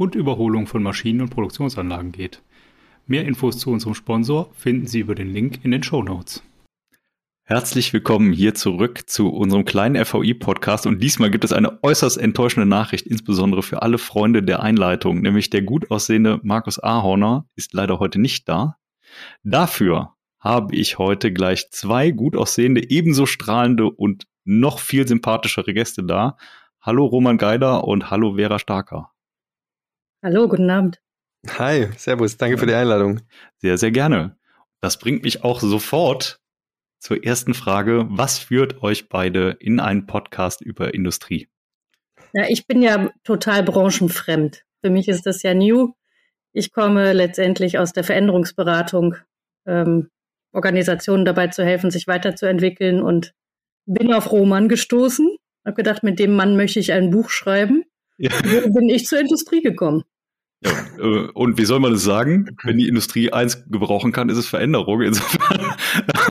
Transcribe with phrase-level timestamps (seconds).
[0.00, 2.40] und Überholung von Maschinen und Produktionsanlagen geht.
[3.06, 6.42] Mehr Infos zu unserem Sponsor finden Sie über den Link in den Show Notes.
[7.44, 12.66] Herzlich willkommen hier zurück zu unserem kleinen FVI-Podcast und diesmal gibt es eine äußerst enttäuschende
[12.66, 17.98] Nachricht, insbesondere für alle Freunde der Einleitung, nämlich der gut aussehende Markus Ahorner ist leider
[17.98, 18.76] heute nicht da.
[19.42, 26.04] Dafür habe ich heute gleich zwei gut aussehende, ebenso strahlende und noch viel sympathischere Gäste
[26.04, 26.38] da.
[26.80, 29.10] Hallo Roman Geider und hallo Vera Starker.
[30.22, 31.00] Hallo, guten Abend.
[31.48, 33.22] Hi, Servus, danke für die Einladung.
[33.56, 34.36] Sehr, sehr gerne.
[34.82, 36.42] Das bringt mich auch sofort
[36.98, 38.04] zur ersten Frage.
[38.10, 41.48] Was führt euch beide in einen Podcast über Industrie?
[42.34, 44.62] Ja, ich bin ja total branchenfremd.
[44.84, 45.94] Für mich ist das ja new.
[46.52, 49.16] Ich komme letztendlich aus der Veränderungsberatung,
[49.66, 50.10] ähm,
[50.52, 53.32] Organisationen dabei zu helfen, sich weiterzuentwickeln und
[53.86, 55.34] bin auf Roman gestoßen,
[55.64, 57.84] habe gedacht, mit dem Mann möchte ich ein Buch schreiben.
[58.20, 58.30] Ja.
[58.42, 60.02] Bin ich zur Industrie gekommen.
[60.62, 62.54] Ja, äh, und wie soll man es sagen?
[62.64, 65.00] Wenn die Industrie eins gebrauchen kann, ist es Veränderung.
[65.00, 65.74] Insofern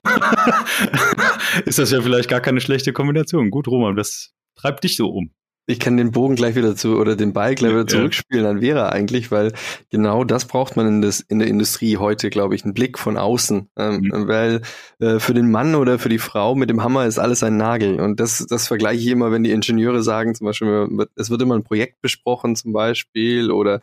[1.66, 3.50] ist das ja vielleicht gar keine schlechte Kombination.
[3.50, 5.32] Gut, Roman, das treibt dich so um
[5.70, 8.90] ich kann den Bogen gleich wieder zu oder den Ball gleich wieder zurückspielen an Vera
[8.90, 9.54] eigentlich, weil
[9.92, 13.18] genau das braucht man in, das, in der Industrie heute, glaube ich, einen Blick von
[13.18, 13.70] außen.
[13.78, 14.28] Ähm, mhm.
[14.28, 14.62] Weil
[14.98, 18.00] äh, für den Mann oder für die Frau mit dem Hammer ist alles ein Nagel.
[18.00, 21.54] Und das, das vergleiche ich immer, wenn die Ingenieure sagen, zum Beispiel, es wird immer
[21.54, 23.80] ein Projekt besprochen zum Beispiel oder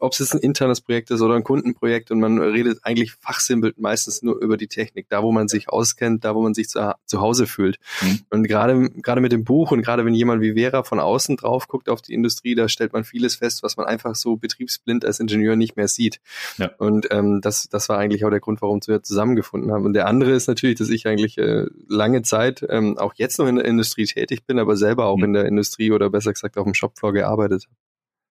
[0.00, 3.80] ob es jetzt ein internes Projekt ist oder ein Kundenprojekt und man redet eigentlich fachsimpelt
[3.80, 6.94] meistens nur über die Technik, da wo man sich auskennt, da wo man sich zu,
[7.06, 7.78] zu Hause fühlt.
[8.02, 8.20] Mhm.
[8.28, 11.36] Und gerade gerade mit dem Buch und gerade wenn jemand wie Vera von außen außen
[11.36, 15.04] drauf guckt auf die Industrie, da stellt man vieles fest, was man einfach so betriebsblind
[15.04, 16.20] als Ingenieur nicht mehr sieht.
[16.58, 16.70] Ja.
[16.78, 19.84] Und ähm, das, das war eigentlich auch der Grund, warum wir zusammengefunden haben.
[19.84, 23.46] Und der andere ist natürlich, dass ich eigentlich äh, lange Zeit ähm, auch jetzt noch
[23.46, 25.24] in der Industrie tätig bin, aber selber auch mhm.
[25.24, 27.76] in der Industrie oder besser gesagt auf dem Shopfloor gearbeitet habe.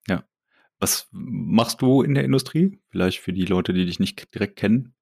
[0.08, 0.24] Ja.
[0.80, 2.80] Was machst du in der Industrie?
[2.90, 4.94] Vielleicht für die Leute, die dich nicht direkt kennen?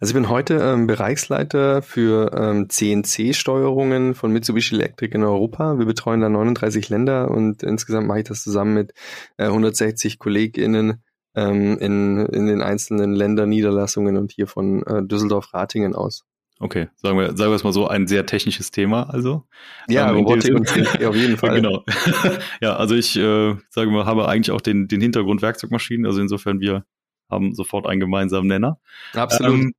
[0.00, 5.78] Also ich bin heute ähm, Bereichsleiter für ähm, CNC-Steuerungen von Mitsubishi Electric in Europa.
[5.78, 8.92] Wir betreuen da 39 Länder und insgesamt mache ich das zusammen mit
[9.36, 11.02] äh, 160 KollegInnen
[11.34, 16.24] ähm, in, in den einzelnen Länderniederlassungen und hier von äh, Düsseldorf-Ratingen aus.
[16.62, 19.44] Okay, sagen wir, sagen wir es mal so, ein sehr technisches Thema, also.
[19.88, 21.54] Ja, ähm, Robotik und CNC auf jeden Fall.
[21.54, 21.84] genau.
[22.60, 26.60] ja, also ich äh, sage mal, habe eigentlich auch den, den Hintergrund Werkzeugmaschinen, also insofern
[26.60, 26.84] wir
[27.30, 28.78] haben sofort einen gemeinsamen Nenner.
[29.14, 29.52] Absolut.
[29.52, 29.72] Ähm,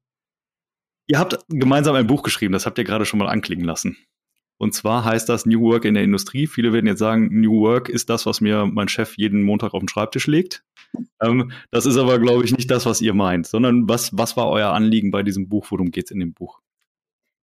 [1.07, 3.97] ihr habt gemeinsam ein Buch geschrieben, das habt ihr gerade schon mal anklingen lassen.
[4.57, 6.45] Und zwar heißt das New Work in der Industrie.
[6.45, 9.79] Viele werden jetzt sagen, New Work ist das, was mir mein Chef jeden Montag auf
[9.79, 10.63] den Schreibtisch legt.
[11.19, 14.49] Ähm, das ist aber, glaube ich, nicht das, was ihr meint, sondern was, was war
[14.49, 15.67] euer Anliegen bei diesem Buch?
[15.71, 16.59] Worum geht es in dem Buch?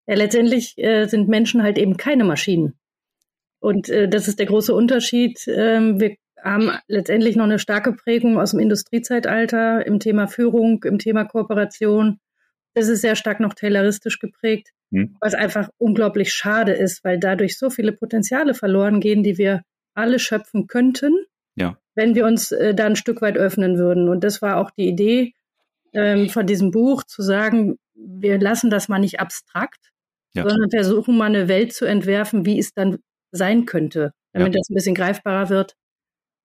[0.05, 2.77] Ja, letztendlich äh, sind Menschen halt eben keine Maschinen.
[3.59, 5.39] Und äh, das ist der große Unterschied.
[5.47, 10.99] Ähm, wir haben letztendlich noch eine starke Prägung aus dem Industriezeitalter im Thema Führung, im
[10.99, 12.19] Thema Kooperation.
[12.73, 15.17] Das ist sehr stark noch tayloristisch geprägt, hm.
[15.19, 19.63] was einfach unglaublich schade ist, weil dadurch so viele Potenziale verloren gehen, die wir
[19.95, 21.13] alle schöpfen könnten,
[21.55, 21.77] ja.
[21.95, 24.09] wenn wir uns äh, da ein Stück weit öffnen würden.
[24.09, 25.33] Und das war auch die Idee
[25.93, 29.91] ähm, von diesem Buch, zu sagen, wir lassen das mal nicht abstrakt,
[30.35, 30.47] ja.
[30.47, 32.99] sondern versuchen mal eine Welt zu entwerfen, wie es dann
[33.31, 34.59] sein könnte, damit ja.
[34.59, 35.75] das ein bisschen greifbarer wird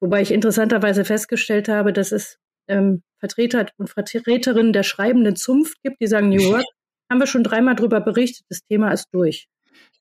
[0.03, 6.01] Wobei ich interessanterweise festgestellt habe, dass es ähm, Vertreter und Vertreterinnen der schreibenden Zunft gibt,
[6.01, 6.65] die sagen, New Work,
[7.11, 9.47] haben wir schon dreimal darüber berichtet, das Thema ist durch.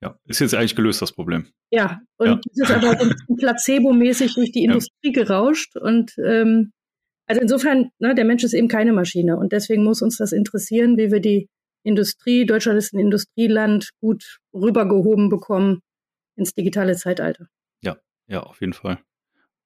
[0.02, 1.50] Ja, ist jetzt eigentlich gelöst, das Problem.
[1.70, 2.40] Ja, und ja.
[2.44, 5.24] das ist aber so placebo-mäßig durch die Industrie ja.
[5.24, 5.76] gerauscht.
[5.76, 6.72] Und ähm,
[7.28, 9.38] also insofern, ne, der Mensch ist eben keine Maschine.
[9.38, 11.48] Und deswegen muss uns das interessieren, wie wir die
[11.84, 15.82] Industrie, Deutschland ist ein Industrieland, gut rübergehoben bekommen
[16.36, 17.46] ins digitale Zeitalter.
[17.84, 17.98] Ja,
[18.28, 18.98] ja, auf jeden Fall.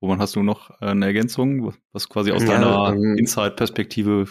[0.06, 4.28] Roman, hast du noch eine Ergänzung, was quasi aus ja, deiner ähm, Inside-Perspektive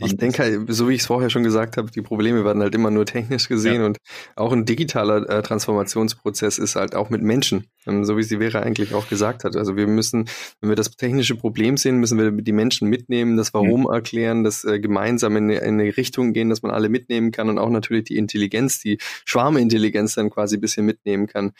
[0.00, 2.74] ich denke halt, so wie ich es vorher schon gesagt habe, die Probleme werden halt
[2.74, 3.86] immer nur technisch gesehen ja.
[3.86, 3.98] und
[4.34, 8.60] auch ein digitaler äh, Transformationsprozess ist halt auch mit Menschen, ähm, so wie sie Vera
[8.60, 9.56] eigentlich auch gesagt hat.
[9.56, 10.28] Also wir müssen,
[10.60, 13.92] wenn wir das technische Problem sehen, müssen wir die Menschen mitnehmen, das Warum mhm.
[13.92, 17.58] erklären, das äh, gemeinsam in, in eine Richtung gehen, dass man alle mitnehmen kann und
[17.58, 21.52] auch natürlich die Intelligenz, die Schwarmintelligenz dann quasi ein bisschen mitnehmen kann.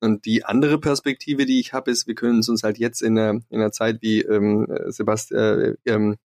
[0.00, 3.40] Und die andere Perspektive, die ich habe, ist, wir können uns halt jetzt in einer,
[3.48, 6.16] in einer Zeit wie ähm, Sebastian, äh, ähm,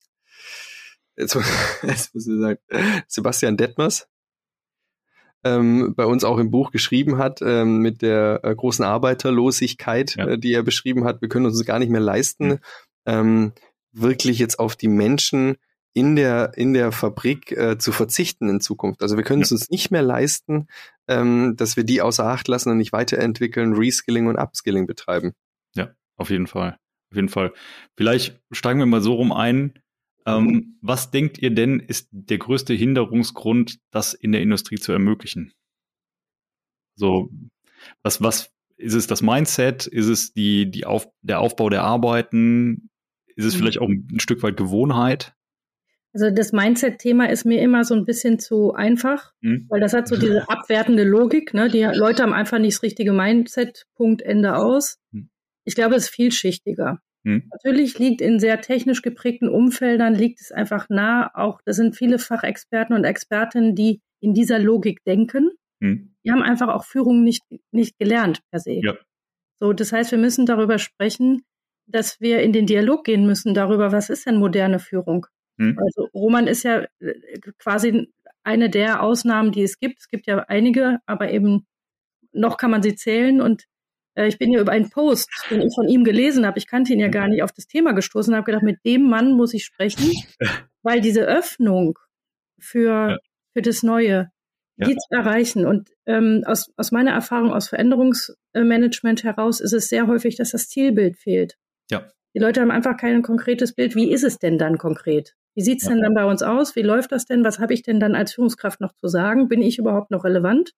[1.18, 1.34] jetzt,
[1.82, 2.58] jetzt muss ich sagen,
[3.06, 4.08] Sebastian Detmers,
[5.44, 10.26] ähm, bei uns auch im Buch geschrieben hat, ähm, mit der äh, großen Arbeiterlosigkeit, ja.
[10.26, 11.22] äh, die er beschrieben hat.
[11.22, 12.58] Wir können uns gar nicht mehr leisten, mhm.
[13.06, 13.52] ähm,
[13.92, 15.56] wirklich jetzt auf die Menschen
[15.94, 19.02] in der, in der Fabrik äh, zu verzichten in Zukunft.
[19.02, 19.44] Also wir können ja.
[19.44, 20.68] es uns nicht mehr leisten,
[21.08, 25.32] ähm, dass wir die außer Acht lassen und nicht weiterentwickeln, Reskilling und Upskilling betreiben.
[25.74, 26.78] Ja, auf jeden Fall.
[27.10, 27.52] Auf jeden Fall.
[27.96, 29.72] Vielleicht steigen wir mal so rum ein,
[30.28, 35.52] ähm, was denkt ihr denn, ist der größte Hinderungsgrund, das in der Industrie zu ermöglichen?
[36.96, 37.30] So,
[38.02, 39.86] was, was ist es das Mindset?
[39.86, 42.90] Ist es die, die Auf, der Aufbau der Arbeiten?
[43.36, 43.58] Ist es mhm.
[43.58, 45.34] vielleicht auch ein Stück weit Gewohnheit?
[46.12, 49.66] Also das Mindset-Thema ist mir immer so ein bisschen zu einfach, mhm.
[49.68, 51.54] weil das hat so diese abwertende Logik.
[51.54, 51.68] Ne?
[51.68, 54.98] Die Leute haben einfach nicht das richtige Mindset, Punkt, Ende aus.
[55.12, 55.30] Mhm.
[55.64, 57.00] Ich glaube, es ist vielschichtiger.
[57.28, 57.42] Hm.
[57.52, 62.18] Natürlich liegt in sehr technisch geprägten Umfeldern, liegt es einfach nah, auch das sind viele
[62.18, 65.50] Fachexperten und Expertinnen, die in dieser Logik denken.
[65.82, 66.14] Hm.
[66.24, 68.80] Die haben einfach auch Führung nicht, nicht gelernt per se.
[68.82, 68.96] Ja.
[69.60, 71.42] So, das heißt, wir müssen darüber sprechen,
[71.86, 75.26] dass wir in den Dialog gehen müssen darüber, was ist denn moderne Führung?
[75.58, 75.78] Hm.
[75.78, 77.14] Also Roman ist ja äh,
[77.58, 78.08] quasi
[78.42, 80.00] eine der Ausnahmen, die es gibt.
[80.00, 81.66] Es gibt ja einige, aber eben
[82.32, 83.64] noch kann man sie zählen und
[84.26, 87.00] ich bin ja über einen Post, den ich von ihm gelesen habe, ich kannte ihn
[87.00, 90.12] ja gar nicht, auf das Thema gestoßen, habe gedacht, mit dem Mann muss ich sprechen,
[90.82, 91.98] weil diese Öffnung
[92.58, 93.18] für, ja.
[93.52, 94.30] für das Neue,
[94.76, 94.86] ja.
[94.86, 95.66] die zu erreichen.
[95.66, 100.68] Und ähm, aus, aus meiner Erfahrung aus Veränderungsmanagement heraus ist es sehr häufig, dass das
[100.68, 101.56] Zielbild fehlt.
[101.90, 102.08] Ja.
[102.34, 103.94] Die Leute haben einfach kein konkretes Bild.
[103.94, 105.34] Wie ist es denn dann konkret?
[105.54, 105.90] Wie sieht's ja.
[105.90, 106.76] denn dann bei uns aus?
[106.76, 107.44] Wie läuft das denn?
[107.44, 109.48] Was habe ich denn dann als Führungskraft noch zu sagen?
[109.48, 110.72] Bin ich überhaupt noch relevant?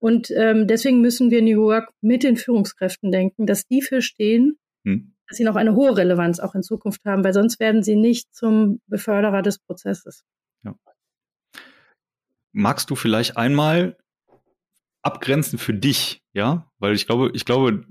[0.00, 5.14] Und ähm, deswegen müssen wir New Work mit den Führungskräften denken, dass die verstehen, hm.
[5.28, 8.34] dass sie noch eine hohe Relevanz auch in Zukunft haben, weil sonst werden sie nicht
[8.34, 10.24] zum Beförderer des Prozesses.
[10.64, 10.74] Ja.
[12.52, 13.96] Magst du vielleicht einmal
[15.02, 16.70] abgrenzen für dich, ja?
[16.78, 17.84] Weil ich glaube, ich glaube,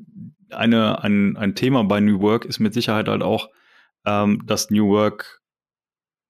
[0.50, 3.50] eine, ein, ein Thema bei New Work ist mit Sicherheit halt auch,
[4.06, 5.42] ähm, dass New Work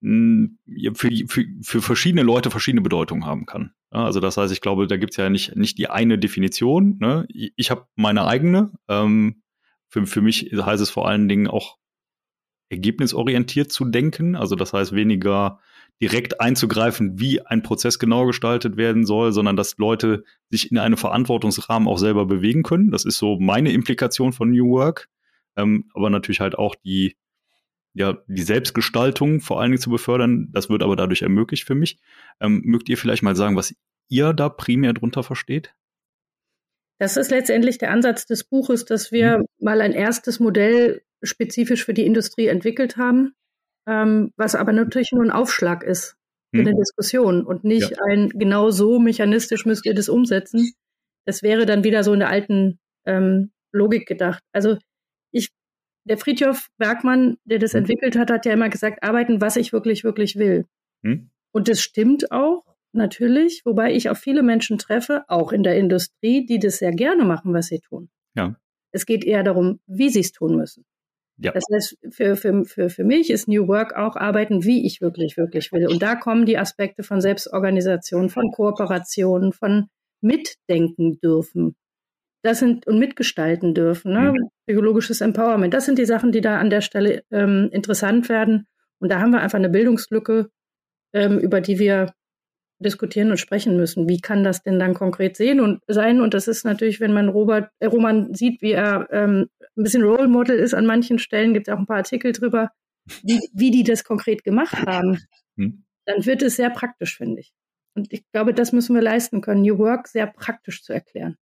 [0.02, 3.74] für, für, für verschiedene Leute verschiedene Bedeutungen haben kann.
[3.92, 6.98] Also das heißt, ich glaube, da gibt es ja nicht, nicht die eine Definition.
[7.00, 7.28] Ne?
[7.30, 8.72] Ich habe meine eigene.
[8.88, 9.42] Ähm,
[9.90, 11.78] für, für mich heißt es vor allen Dingen auch
[12.70, 14.36] ergebnisorientiert zu denken.
[14.36, 15.60] Also das heißt weniger
[16.02, 20.96] direkt einzugreifen, wie ein Prozess genau gestaltet werden soll, sondern dass Leute sich in einem
[20.96, 22.92] Verantwortungsrahmen auch selber bewegen können.
[22.92, 25.10] Das ist so meine Implikation von New Work.
[25.58, 27.18] Ähm, aber natürlich halt auch die,
[28.00, 30.48] ja, die Selbstgestaltung vor allen Dingen zu befördern.
[30.54, 32.00] Das wird aber dadurch ermöglicht für mich.
[32.40, 33.76] Ähm, mögt ihr vielleicht mal sagen, was
[34.08, 35.76] ihr da primär drunter versteht?
[36.98, 39.46] Das ist letztendlich der Ansatz des Buches, dass wir mhm.
[39.60, 43.34] mal ein erstes Modell spezifisch für die Industrie entwickelt haben,
[43.86, 46.16] ähm, was aber natürlich nur ein Aufschlag ist
[46.56, 46.68] für mhm.
[46.68, 47.98] eine Diskussion und nicht ja.
[48.10, 50.72] ein genau so mechanistisch müsst ihr das umsetzen.
[51.26, 54.42] Das wäre dann wieder so in der alten ähm, Logik gedacht.
[54.54, 54.78] Also
[56.04, 57.80] der Friedhof Bergmann, der das hm.
[57.80, 60.66] entwickelt hat, hat ja immer gesagt, arbeiten, was ich wirklich, wirklich will.
[61.04, 61.30] Hm.
[61.52, 66.46] Und das stimmt auch, natürlich, wobei ich auch viele Menschen treffe, auch in der Industrie,
[66.46, 68.10] die das sehr gerne machen, was sie tun.
[68.36, 68.56] Ja.
[68.92, 70.86] Es geht eher darum, wie sie es tun müssen.
[71.38, 71.52] Ja.
[71.52, 75.38] Das heißt, für, für, für, für mich ist New Work auch arbeiten, wie ich wirklich,
[75.38, 75.88] wirklich will.
[75.88, 79.88] Und da kommen die Aspekte von Selbstorganisation, von Kooperation, von
[80.22, 81.76] Mitdenken dürfen
[82.42, 84.32] das sind und mitgestalten dürfen, ne?
[84.32, 84.50] Mhm.
[84.66, 85.74] psychologisches Empowerment.
[85.74, 88.68] Das sind die Sachen, die da an der Stelle ähm, interessant werden.
[89.00, 90.50] Und da haben wir einfach eine Bildungslücke,
[91.14, 92.14] ähm, über die wir
[92.80, 94.08] diskutieren und sprechen müssen.
[94.08, 96.22] Wie kann das denn dann konkret sehen und sein?
[96.22, 100.04] Und das ist natürlich, wenn man Robert äh, Roman sieht, wie er ähm, ein bisschen
[100.04, 102.72] Role Model ist an manchen Stellen, gibt es auch ein paar Artikel drüber,
[103.24, 105.20] wie, wie die das konkret gemacht haben.
[105.56, 105.84] Mhm.
[106.06, 107.52] Dann wird es sehr praktisch, finde ich.
[107.96, 111.38] Und ich glaube, das müssen wir leisten können, New Work sehr praktisch zu erklären.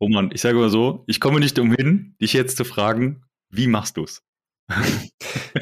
[0.00, 3.96] Roman, ich sage mal so, ich komme nicht umhin, dich jetzt zu fragen, wie machst
[3.96, 4.22] du's?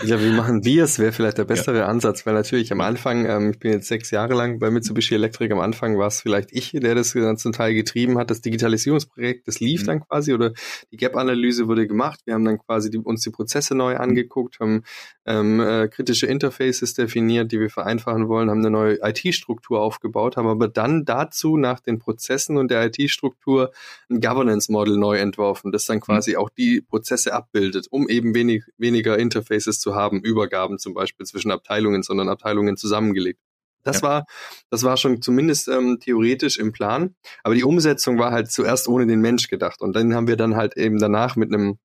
[0.04, 0.98] Ja, wie machen wir es?
[0.98, 1.86] Wäre vielleicht der bessere ja.
[1.86, 5.52] Ansatz, weil natürlich am Anfang, ähm, ich bin jetzt sechs Jahre lang bei Mitsubishi Electric,
[5.52, 9.60] am Anfang war es vielleicht ich, der das zum Teil getrieben hat, das Digitalisierungsprojekt, das
[9.60, 9.86] lief mhm.
[9.86, 10.52] dann quasi oder
[10.92, 12.20] die Gap-Analyse wurde gemacht.
[12.24, 14.00] Wir haben dann quasi die, uns die Prozesse neu mhm.
[14.00, 14.82] angeguckt, haben
[15.26, 20.48] ähm, äh, kritische Interfaces definiert, die wir vereinfachen wollen, haben eine neue IT-Struktur aufgebaut, haben
[20.48, 23.72] aber dann dazu nach den Prozessen und der IT-Struktur
[24.10, 26.02] ein Governance-Model neu entworfen, das dann mhm.
[26.02, 26.36] quasi mhm.
[26.38, 31.24] auch die Prozesse abbildet, um eben wenig, wenig weniger Interfaces zu haben, Übergaben zum Beispiel
[31.24, 33.40] zwischen Abteilungen, sondern Abteilungen zusammengelegt.
[33.84, 34.08] Das ja.
[34.08, 34.26] war,
[34.70, 37.14] das war schon zumindest ähm, theoretisch im Plan,
[37.44, 40.56] aber die Umsetzung war halt zuerst ohne den Mensch gedacht und dann haben wir dann
[40.56, 41.78] halt eben danach mit einem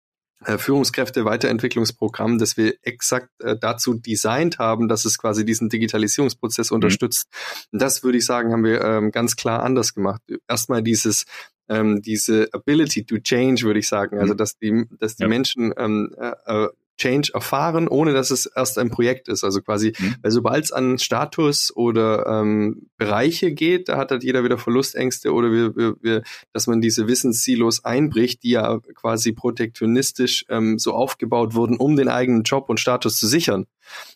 [0.43, 6.75] äh, Führungskräfte-Weiterentwicklungsprogramm, das wir exakt äh, dazu designt haben, dass es quasi diesen Digitalisierungsprozess mhm.
[6.75, 7.27] unterstützt.
[7.71, 10.21] Und das würde ich sagen, haben wir ähm, ganz klar anders gemacht.
[10.47, 11.25] Erstmal dieses
[11.69, 14.19] ähm, diese Ability to change, würde ich sagen.
[14.19, 14.37] Also mhm.
[14.37, 15.29] dass die, dass die ja.
[15.29, 16.69] Menschen ähm, äh, äh
[17.03, 19.43] Change erfahren, ohne dass es erst ein Projekt ist.
[19.43, 20.15] Also quasi, mhm.
[20.21, 25.33] weil sobald es an Status oder ähm, Bereiche geht, da hat halt jeder wieder Verlustängste
[25.33, 30.93] oder wir, wir, wir, dass man diese Wissenssilos einbricht, die ja quasi protektionistisch ähm, so
[30.93, 33.65] aufgebaut wurden, um den eigenen Job und Status zu sichern.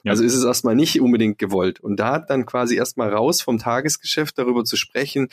[0.04, 0.12] Ja.
[0.12, 1.80] Also ist es erstmal nicht unbedingt gewollt.
[1.80, 5.28] Und da dann quasi erstmal raus vom Tagesgeschäft darüber zu sprechen,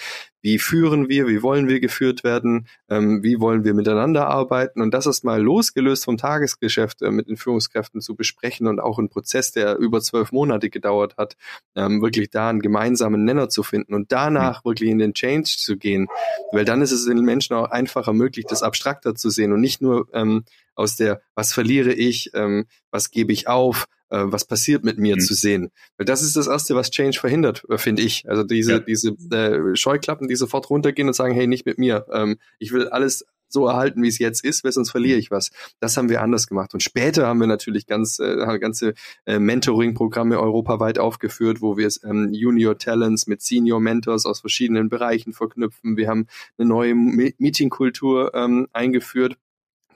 [0.44, 4.92] wie führen wir, wie wollen wir geführt werden, ähm, wie wollen wir miteinander arbeiten und
[4.92, 9.52] das erstmal losgelöst vom Tagesgeschäft äh, mit den Führungskräften zu besprechen und auch ein Prozess,
[9.52, 11.36] der über zwölf Monate gedauert hat,
[11.74, 14.68] ähm, wirklich da einen gemeinsamen Nenner zu finden und danach mhm.
[14.68, 16.08] wirklich in den Change zu gehen,
[16.52, 19.80] weil dann ist es den Menschen auch einfacher möglich, das abstrakter zu sehen und nicht
[19.80, 20.44] nur ähm,
[20.74, 25.16] aus der, was verliere ich, ähm, was gebe ich auf, äh, was passiert mit mir
[25.16, 25.20] mhm.
[25.20, 25.70] zu sehen.
[25.96, 28.28] Weil das ist das Erste, was Change verhindert, äh, finde ich.
[28.28, 28.78] Also diese, ja.
[28.78, 32.06] diese äh, Scheuklappen, die sofort runtergehen und sagen, hey, nicht mit mir.
[32.12, 35.50] Ähm, ich will alles so erhalten, wie es jetzt ist, weil sonst verliere ich was.
[35.80, 36.74] Das haben wir anders gemacht.
[36.74, 42.30] Und später haben wir natürlich ganz äh, ganze äh, Mentoring-Programme europaweit aufgeführt, wo wir ähm,
[42.32, 45.96] Junior Talents mit Senior Mentors aus verschiedenen Bereichen verknüpfen.
[45.96, 46.26] Wir haben
[46.58, 49.36] eine neue Meeting-Kultur ähm, eingeführt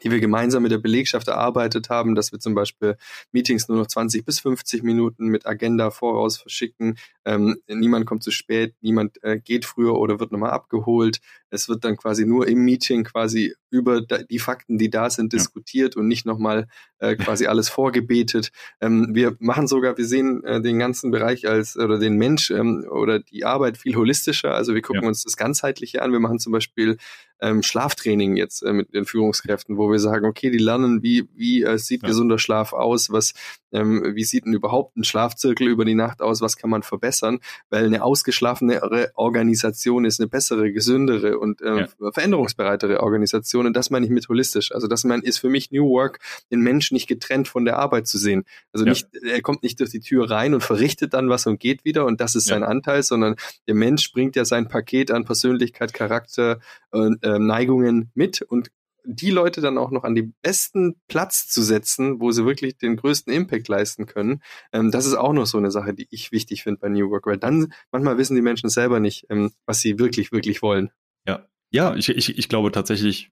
[0.02, 2.97] die wir gemeinsam mit der Belegschaft erarbeitet haben, dass wir zum Beispiel
[3.33, 6.99] Meetings nur noch 20 bis 50 Minuten mit Agenda voraus verschicken.
[7.25, 11.21] Ähm, niemand kommt zu spät, niemand äh, geht früher oder wird nochmal abgeholt.
[11.50, 15.95] Es wird dann quasi nur im Meeting quasi über die Fakten, die da sind, diskutiert
[15.95, 16.01] ja.
[16.01, 16.67] und nicht nochmal
[16.99, 18.51] äh, quasi alles vorgebetet.
[18.81, 22.87] Ähm, wir machen sogar, wir sehen äh, den ganzen Bereich als oder den Mensch ähm,
[22.91, 24.55] oder die Arbeit viel holistischer.
[24.55, 25.09] Also wir gucken ja.
[25.09, 26.13] uns das Ganzheitliche an.
[26.13, 26.97] Wir machen zum Beispiel
[27.41, 31.63] ähm, Schlaftraining jetzt äh, mit den Führungskräften, wo wir sagen, okay, die lernen, wie, wie
[31.63, 32.09] äh, sieht ja.
[32.09, 33.35] gesunder Schlaf aus, was,
[33.71, 37.39] ähm, wie sieht denn überhaupt ein Schlafzirkel über die Nacht aus, was kann man verbessern,
[37.71, 44.07] weil eine ausgeschlafenere Organisation ist eine bessere, gesündere und äh, veränderungsbereitere Organisation und das meine
[44.07, 44.73] ich mit holistisch.
[44.73, 48.07] Also das meine ist für mich New Work, den Menschen nicht getrennt von der Arbeit
[48.07, 48.45] zu sehen.
[48.73, 48.91] Also ja.
[48.91, 52.07] nicht, er kommt nicht durch die Tür rein und verrichtet dann was und geht wieder
[52.07, 53.37] und das ist sein Anteil, sondern
[53.67, 56.61] der Mensch bringt ja sein Paket an Persönlichkeit, Charakter
[56.91, 58.71] und äh, Neigungen mit und
[59.11, 62.97] die Leute dann auch noch an den besten Platz zu setzen, wo sie wirklich den
[62.97, 66.62] größten Impact leisten können, ähm, das ist auch noch so eine Sache, die ich wichtig
[66.62, 69.99] finde bei New Work, weil dann manchmal wissen die Menschen selber nicht, ähm, was sie
[69.99, 70.91] wirklich, wirklich wollen.
[71.27, 73.31] Ja, ja, ich, ich, ich glaube tatsächlich,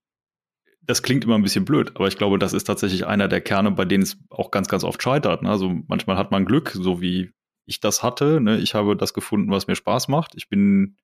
[0.86, 3.72] das klingt immer ein bisschen blöd, aber ich glaube, das ist tatsächlich einer der Kerne,
[3.72, 5.42] bei denen es auch ganz, ganz oft scheitert.
[5.42, 5.50] Ne?
[5.50, 7.32] Also manchmal hat man Glück, so wie
[7.66, 8.40] ich das hatte.
[8.40, 8.58] Ne?
[8.58, 10.34] Ich habe das gefunden, was mir Spaß macht.
[10.36, 10.96] Ich bin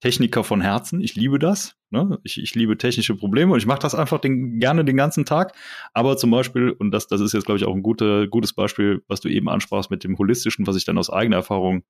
[0.00, 1.00] Techniker von Herzen.
[1.00, 1.76] Ich liebe das.
[1.90, 2.18] Ne?
[2.22, 5.54] Ich, ich liebe technische Probleme und ich mache das einfach den, gerne den ganzen Tag.
[5.94, 9.02] Aber zum Beispiel, und das, das ist jetzt, glaube ich, auch ein gute, gutes Beispiel,
[9.08, 11.82] was du eben ansprachst mit dem Holistischen, was ich dann aus eigener Erfahrung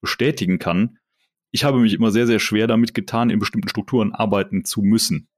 [0.00, 0.98] bestätigen kann.
[1.50, 5.28] Ich habe mich immer sehr, sehr schwer damit getan, in bestimmten Strukturen arbeiten zu müssen.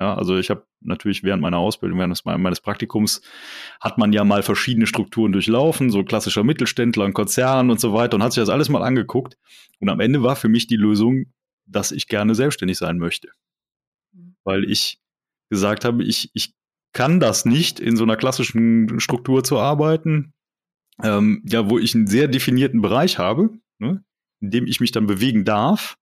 [0.00, 3.20] Ja, also ich habe natürlich während meiner Ausbildung, während meines Praktikums,
[3.80, 8.14] hat man ja mal verschiedene Strukturen durchlaufen, so klassischer Mittelständler, ein Konzern und so weiter
[8.14, 9.36] und hat sich das alles mal angeguckt.
[9.80, 11.26] Und am Ende war für mich die Lösung,
[11.66, 13.30] dass ich gerne selbstständig sein möchte.
[14.12, 14.36] Mhm.
[14.44, 15.00] Weil ich
[15.50, 16.54] gesagt habe, ich, ich
[16.92, 20.32] kann das nicht, in so einer klassischen Struktur zu arbeiten,
[21.02, 24.04] ähm, ja, wo ich einen sehr definierten Bereich habe, ne,
[24.40, 25.96] in dem ich mich dann bewegen darf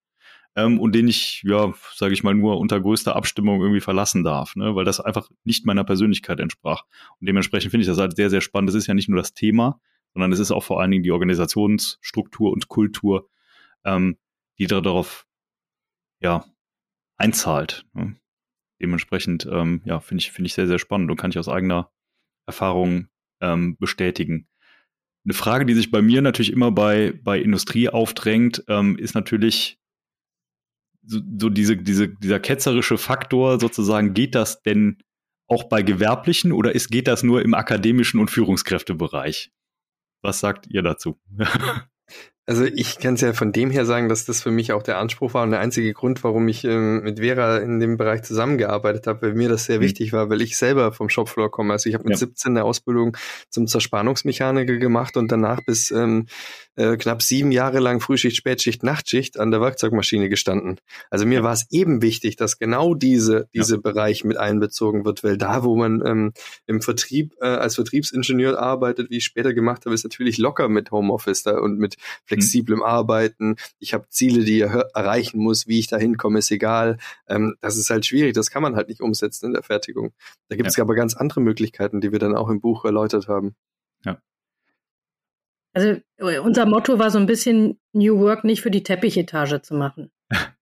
[0.56, 4.56] ähm, und den ich, ja, sage ich mal, nur unter größter Abstimmung irgendwie verlassen darf,
[4.56, 6.84] ne, weil das einfach nicht meiner Persönlichkeit entsprach.
[7.20, 8.70] Und dementsprechend finde ich das halt sehr, sehr spannend.
[8.70, 9.80] Das ist ja nicht nur das Thema,
[10.14, 13.28] sondern es ist auch vor allen Dingen die Organisationsstruktur und Kultur,
[13.84, 14.16] ähm,
[14.58, 15.26] die da darauf
[16.20, 16.44] ja,
[17.18, 17.84] einzahlt.
[17.92, 18.16] Ne?
[18.80, 21.90] Dementsprechend, ähm, ja, finde ich, finde ich sehr, sehr spannend und kann ich aus eigener
[22.46, 23.08] Erfahrung
[23.40, 24.48] ähm, bestätigen.
[25.24, 29.78] Eine Frage, die sich bei mir natürlich immer bei, bei Industrie aufdrängt, ähm, ist natürlich
[31.06, 34.98] so, so diese, diese, dieser ketzerische Faktor sozusagen, geht das denn
[35.48, 39.52] auch bei Gewerblichen oder ist, geht das nur im akademischen und Führungskräftebereich?
[40.22, 41.20] Was sagt ihr dazu?
[42.48, 44.98] Also ich kann es ja von dem her sagen, dass das für mich auch der
[44.98, 49.08] Anspruch war und der einzige Grund, warum ich ähm, mit Vera in dem Bereich zusammengearbeitet
[49.08, 49.82] habe, weil mir das sehr mhm.
[49.84, 51.72] wichtig war, weil ich selber vom Shopfloor komme.
[51.72, 52.18] Also ich habe mit ja.
[52.18, 53.16] 17 eine Ausbildung
[53.50, 56.26] zum Zerspannungsmechaniker gemacht und danach bis ähm,
[56.76, 60.78] äh, knapp sieben Jahre lang Frühschicht, Spätschicht, Nachtschicht an der Werkzeugmaschine gestanden.
[61.10, 63.80] Also mir war es eben wichtig, dass genau diese, diese ja.
[63.80, 66.32] Bereich mit einbezogen wird, weil da, wo man ähm,
[66.66, 70.90] im Vertrieb äh, als Vertriebsingenieur arbeitet, wie ich später gemacht habe, ist natürlich locker mit
[70.90, 71.96] Homeoffice da und mit
[72.36, 72.84] flexiblem mhm.
[72.84, 73.56] Arbeiten.
[73.78, 76.98] Ich habe Ziele, die ich erreichen muss, wie ich da hinkomme, ist egal.
[77.28, 80.12] Ähm, das ist halt schwierig, das kann man halt nicht umsetzen in der Fertigung.
[80.48, 80.84] Da gibt es ja.
[80.84, 83.54] aber ganz andere Möglichkeiten, die wir dann auch im Buch erläutert haben.
[84.04, 84.18] Ja.
[85.72, 89.74] Also äh, unser Motto war so ein bisschen New Work nicht für die Teppichetage zu
[89.74, 90.10] machen.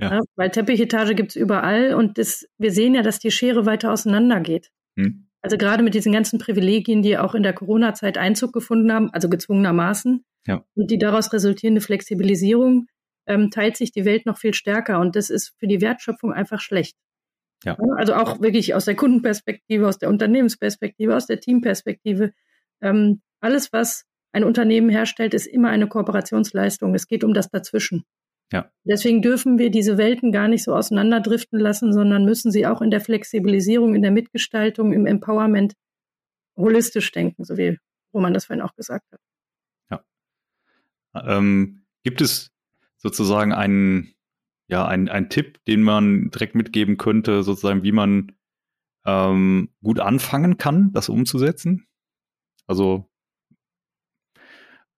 [0.00, 0.10] Ja.
[0.10, 4.40] ja weil Teppichetage gibt's überall und das, wir sehen ja, dass die Schere weiter auseinander
[4.40, 4.72] geht.
[4.98, 5.28] Hm.
[5.40, 9.28] Also gerade mit diesen ganzen Privilegien, die auch in der Corona-Zeit Einzug gefunden haben, also
[9.28, 10.64] gezwungenermaßen, ja.
[10.74, 12.86] und die daraus resultierende Flexibilisierung,
[13.26, 16.60] ähm, teilt sich die Welt noch viel stärker und das ist für die Wertschöpfung einfach
[16.60, 16.96] schlecht.
[17.64, 17.78] Ja.
[17.96, 22.32] Also auch wirklich aus der Kundenperspektive, aus der Unternehmensperspektive, aus der Teamperspektive.
[22.82, 26.94] Ähm, alles, was ein Unternehmen herstellt, ist immer eine Kooperationsleistung.
[26.94, 28.04] Es geht um das Dazwischen.
[28.52, 28.70] Ja.
[28.84, 32.90] Deswegen dürfen wir diese Welten gar nicht so auseinanderdriften lassen, sondern müssen sie auch in
[32.90, 35.74] der Flexibilisierung, in der Mitgestaltung, im Empowerment
[36.56, 37.78] holistisch denken, so wie
[38.12, 39.20] Roman das vorhin auch gesagt hat.
[41.14, 42.52] Ähm, gibt es
[42.96, 44.14] sozusagen einen,
[44.68, 48.32] ja, einen, einen Tipp, den man direkt mitgeben könnte, sozusagen, wie man
[49.06, 51.86] ähm, gut anfangen kann, das umzusetzen?
[52.66, 53.10] Also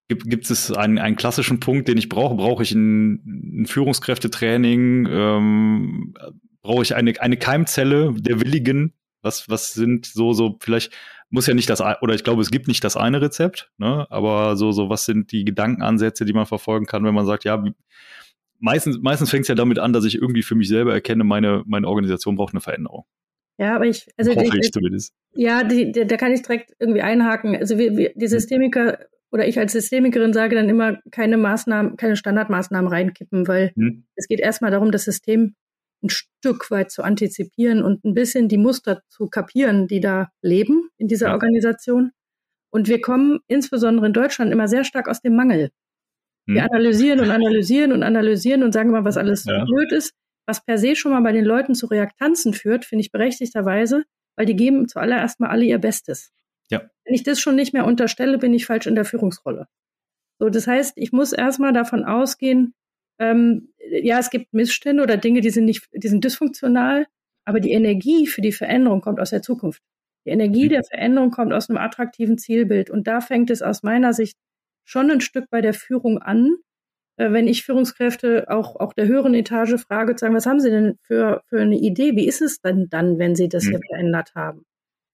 [0.09, 2.37] Gibt, gibt es einen, einen klassischen Punkt, den ich brauche?
[2.37, 5.09] Brauche ich ein, ein Führungskräftetraining?
[5.11, 6.15] Ähm,
[6.63, 8.93] brauche ich eine, eine Keimzelle der Willigen?
[9.27, 10.93] Was, was sind so, so, vielleicht
[11.29, 14.07] muss ja nicht das, oder ich glaube, es gibt nicht das eine Rezept, ne?
[14.11, 17.63] aber so, so, was sind die Gedankenansätze, die man verfolgen kann, wenn man sagt, ja,
[18.59, 21.63] meistens, meistens fängt es ja damit an, dass ich irgendwie für mich selber erkenne, meine,
[21.67, 23.05] meine Organisation braucht eine Veränderung.
[23.59, 25.15] Ja, aber ich, also ich, ich zumindest.
[25.35, 27.57] Ja, die, die, da kann ich direkt irgendwie einhaken.
[27.57, 28.29] Also wir, wir die hm.
[28.29, 28.99] Systemiker
[29.33, 34.05] oder ich als Systemikerin sage dann immer, keine Maßnahmen, keine Standardmaßnahmen reinkippen, weil hm.
[34.15, 35.55] es geht erstmal darum, das System
[36.07, 40.89] ein Stück weit zu antizipieren und ein bisschen die Muster zu kapieren, die da leben
[40.97, 41.33] in dieser ja.
[41.33, 42.13] Organisation.
[42.71, 45.71] Und wir kommen insbesondere in Deutschland immer sehr stark aus dem Mangel.
[46.47, 46.55] Hm.
[46.55, 49.65] Wir analysieren und analysieren und analysieren und sagen immer, was alles ja.
[49.65, 50.15] blöd ist,
[50.47, 54.05] was per se schon mal bei den Leuten zu Reaktanzen führt, finde ich berechtigterweise,
[54.37, 56.33] weil die geben zuallererst mal alle ihr Bestes.
[56.71, 56.83] Ja.
[57.05, 59.67] Wenn ich das schon nicht mehr unterstelle, bin ich falsch in der Führungsrolle.
[60.39, 62.75] So, das heißt, ich muss erstmal davon ausgehen,
[63.19, 67.07] ähm, ja, es gibt Missstände oder Dinge, die sind nicht, die sind dysfunktional,
[67.45, 69.83] aber die Energie für die Veränderung kommt aus der Zukunft.
[70.27, 70.71] Die Energie mhm.
[70.71, 72.91] der Veränderung kommt aus einem attraktiven Zielbild.
[72.91, 74.37] Und da fängt es aus meiner Sicht
[74.85, 76.57] schon ein Stück bei der Führung an,
[77.17, 80.99] äh, wenn ich Führungskräfte auch, auch der höheren Etage frage, sagen, was haben Sie denn
[81.03, 82.17] für, für eine Idee?
[82.17, 83.71] Wie ist es denn dann, wenn Sie das mhm.
[83.71, 84.65] hier verändert haben?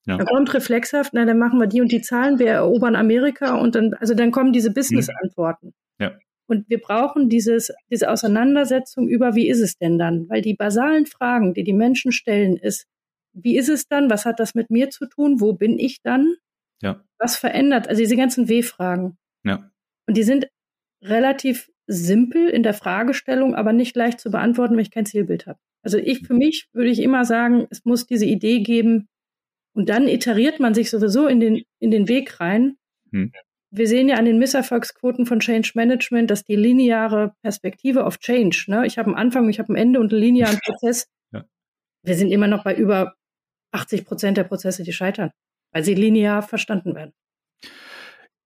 [0.07, 0.17] Ja.
[0.17, 3.77] Dann kommt reflexhaft, na, dann machen wir die und die Zahlen, wir erobern Amerika und
[3.77, 5.75] dann, also dann kommen diese Business-Antworten.
[6.01, 6.13] Ja.
[6.47, 10.29] Und wir brauchen dieses, diese Auseinandersetzung über, wie ist es denn dann?
[10.29, 12.87] Weil die basalen Fragen, die die Menschen stellen, ist,
[13.33, 14.11] wie ist es dann?
[14.11, 15.41] Was hat das mit mir zu tun?
[15.41, 16.35] Wo bin ich dann?
[16.83, 17.03] Ja.
[17.19, 17.89] Was verändert?
[17.89, 19.17] Also diese ganzen W-Fragen.
[19.45, 19.71] Ja.
[20.07, 20.49] Und die sind
[21.03, 25.59] relativ simpel in der Fragestellung, aber nicht leicht zu beantworten, wenn ich kein Zielbild habe.
[25.83, 29.09] Also ich, für mich würde ich immer sagen, es muss diese Idee geben,
[29.75, 32.77] und dann iteriert man sich sowieso in den, in den Weg rein.
[33.11, 33.33] Hm.
[33.75, 38.65] Wir sehen ja an den Misserfolgsquoten von Change Management, dass die lineare Perspektive auf Change,
[38.69, 38.87] ne?
[38.87, 41.09] ich habe einen Anfang, ich habe ein Ende und einen linearen Prozess.
[41.33, 41.45] Ja.
[42.03, 43.15] Wir sind immer noch bei über
[43.73, 45.31] 80 Prozent der Prozesse, die scheitern,
[45.73, 47.13] weil sie linear verstanden werden.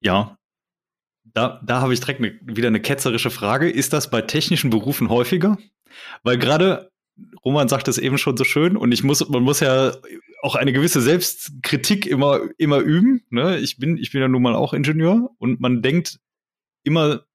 [0.00, 0.36] Ja,
[1.24, 3.68] da, da habe ich direkt ne, wieder eine ketzerische Frage.
[3.68, 5.58] Ist das bei technischen Berufen häufiger?
[6.22, 6.90] Weil gerade
[7.44, 9.92] Roman sagt es eben schon so schön und ich muss, man muss ja
[10.46, 13.24] auch eine gewisse Selbstkritik immer, immer üben.
[13.30, 13.58] Ne?
[13.58, 16.20] Ich bin, ich bin ja nun mal auch Ingenieur und man denkt
[16.84, 17.26] immer,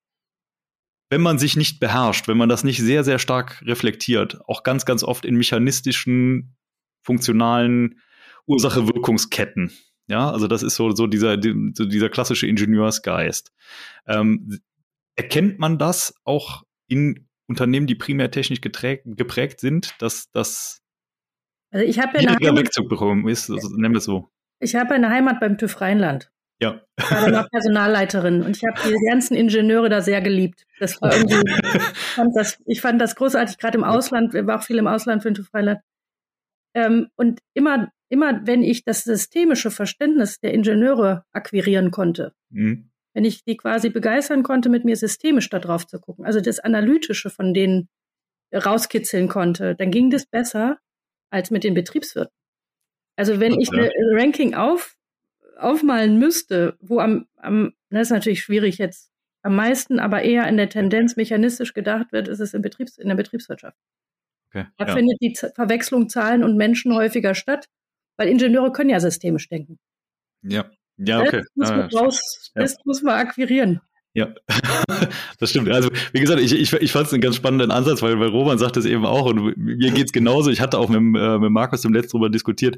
[1.10, 4.86] wenn man sich nicht beherrscht, wenn man das nicht sehr, sehr stark reflektiert, auch ganz,
[4.86, 6.56] ganz oft in mechanistischen,
[7.02, 8.00] funktionalen
[8.47, 9.74] Ursache-Wirkungsketten.
[10.08, 11.34] Ja, also das ist so, so dieser,
[11.74, 13.52] so dieser klassische Ingenieursgeist.
[14.08, 14.58] Ähm,
[15.17, 20.81] erkennt man das auch in Unternehmen, die primär technisch geprägt sind, dass das
[21.72, 24.30] also ich habe ja Wegzug bekommen ist, also nennen wir es so.
[24.60, 26.32] Ich habe eine Heimat beim TÜV Rheinland.
[26.62, 26.80] Ja.
[27.00, 30.68] Ich war dann auch Personalleiterin und ich habe die ganzen Ingenieure da sehr geliebt.
[30.80, 31.82] Das war irgendwie, ich
[32.16, 35.24] fand das, ich fand das großartig, gerade im Ausland, wir waren auch viel im Ausland
[35.24, 35.80] für den TÜV Rheinland.
[36.76, 42.92] Ähm, und immer immer wenn ich das systemische Verständnis der Ingenieure akquirieren konnte, mhm.
[43.14, 46.60] wenn ich die quasi begeistern konnte, mit mir systemisch da drauf zu gucken, also das
[46.60, 47.88] Analytische von denen
[48.54, 50.78] rauskitzeln konnte, dann ging das besser
[51.32, 52.34] als mit den Betriebswirten.
[53.15, 54.96] Also wenn ich eine Ranking auf,
[55.58, 59.12] aufmalen müsste, wo am, am, das ist natürlich schwierig jetzt,
[59.44, 63.08] am meisten, aber eher in der Tendenz mechanistisch gedacht wird, ist es in, Betriebs-, in
[63.08, 63.78] der Betriebswirtschaft.
[64.50, 64.94] Okay, da ja.
[64.94, 67.67] findet die Z Verwechslung Zahlen und Menschen häufiger statt,
[68.17, 69.80] weil Ingenieure können ja systemisch denken.
[70.44, 71.39] Ja, ja, okay.
[71.39, 72.62] Das muss man, ah, raus, ja.
[72.62, 73.82] das muss man akquirieren.
[74.13, 74.34] Ja,
[75.39, 75.69] das stimmt.
[75.69, 78.58] Also wie gesagt, ich, ich, ich fand es einen ganz spannenden Ansatz, weil, weil Roman
[78.58, 80.50] sagt es eben auch und mir geht's genauso.
[80.50, 82.78] Ich hatte auch mit, äh, mit Markus im letzten drüber diskutiert.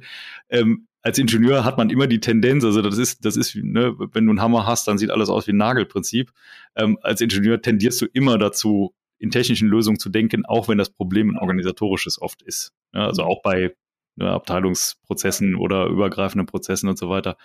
[0.50, 4.26] Ähm, als Ingenieur hat man immer die Tendenz, also das ist, das ist, ne, wenn
[4.26, 6.32] du einen Hammer hast, dann sieht alles aus wie ein Nagelprinzip.
[6.76, 10.90] Ähm, als Ingenieur tendierst du immer dazu, in technischen Lösungen zu denken, auch wenn das
[10.90, 12.74] Problem ein organisatorisches oft ist.
[12.94, 13.74] Ja, also auch bei
[14.16, 17.38] ne, Abteilungsprozessen oder übergreifenden Prozessen und so weiter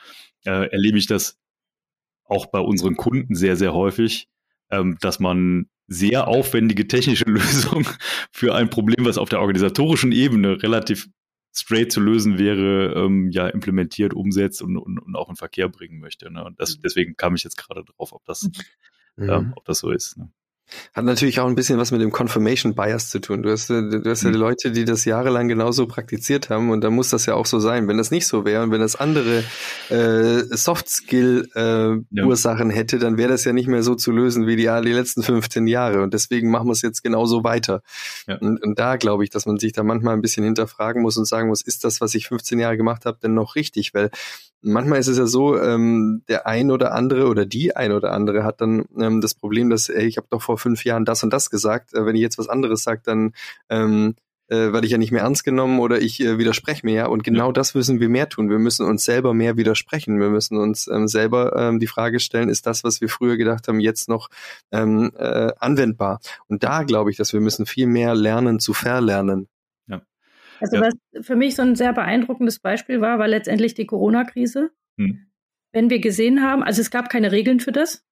[0.44, 1.38] äh, erlebe ich das
[2.29, 4.29] auch bei unseren Kunden sehr, sehr häufig,
[4.71, 7.87] ähm, dass man sehr aufwendige technische Lösungen
[8.31, 11.09] für ein Problem, was auf der organisatorischen Ebene relativ
[11.55, 15.99] straight zu lösen wäre, ähm, ja, implementiert, umsetzt und, und, und auch in Verkehr bringen
[15.99, 16.31] möchte.
[16.31, 16.45] Ne?
[16.45, 16.83] Und das, mhm.
[16.85, 18.51] deswegen kam ich jetzt gerade drauf, ob das,
[19.17, 19.29] mhm.
[19.29, 20.19] ähm, ob das so ist.
[20.19, 20.31] Ne?
[20.94, 23.42] Hat natürlich auch ein bisschen was mit dem Confirmation Bias zu tun.
[23.42, 24.42] Du hast, du hast ja die mhm.
[24.42, 27.88] Leute, die das jahrelang genauso praktiziert haben und da muss das ja auch so sein.
[27.88, 29.44] Wenn das nicht so wäre und wenn das andere
[29.88, 32.24] äh, Soft Skill äh, ja.
[32.24, 35.22] Ursachen hätte, dann wäre das ja nicht mehr so zu lösen wie die, die letzten
[35.22, 37.83] 15 Jahre und deswegen machen wir es jetzt genauso weiter.
[38.26, 38.37] Ja.
[38.38, 41.26] Und, und da glaube ich, dass man sich da manchmal ein bisschen hinterfragen muss und
[41.26, 43.94] sagen muss, ist das, was ich 15 Jahre gemacht habe, denn noch richtig?
[43.94, 44.11] Weil
[44.62, 48.44] manchmal ist es ja so, ähm, der ein oder andere oder die ein oder andere
[48.44, 51.33] hat dann ähm, das Problem, dass ey, ich habe doch vor fünf Jahren das und
[51.33, 51.94] das gesagt.
[51.94, 53.33] Äh, wenn ich jetzt was anderes sage, dann
[53.68, 54.14] ähm,
[54.49, 57.07] äh, werde ich ja nicht mehr ernst genommen oder ich äh, widerspreche mir ja.
[57.07, 57.53] Und genau ja.
[57.53, 58.51] das müssen wir mehr tun.
[58.51, 60.21] Wir müssen uns selber mehr widersprechen.
[60.21, 63.68] Wir müssen uns ähm, selber ähm, die Frage stellen, ist das, was wir früher gedacht
[63.68, 64.29] haben, jetzt noch
[64.73, 66.21] ähm, äh, anwendbar?
[66.47, 69.49] Und da glaube ich, dass wir müssen viel mehr lernen zu verlernen.
[70.61, 70.83] Also ja.
[70.83, 74.71] was für mich so ein sehr beeindruckendes Beispiel war, war letztendlich die Corona-Krise.
[74.99, 75.27] Hm.
[75.73, 78.05] Wenn wir gesehen haben, also es gab keine Regeln für das.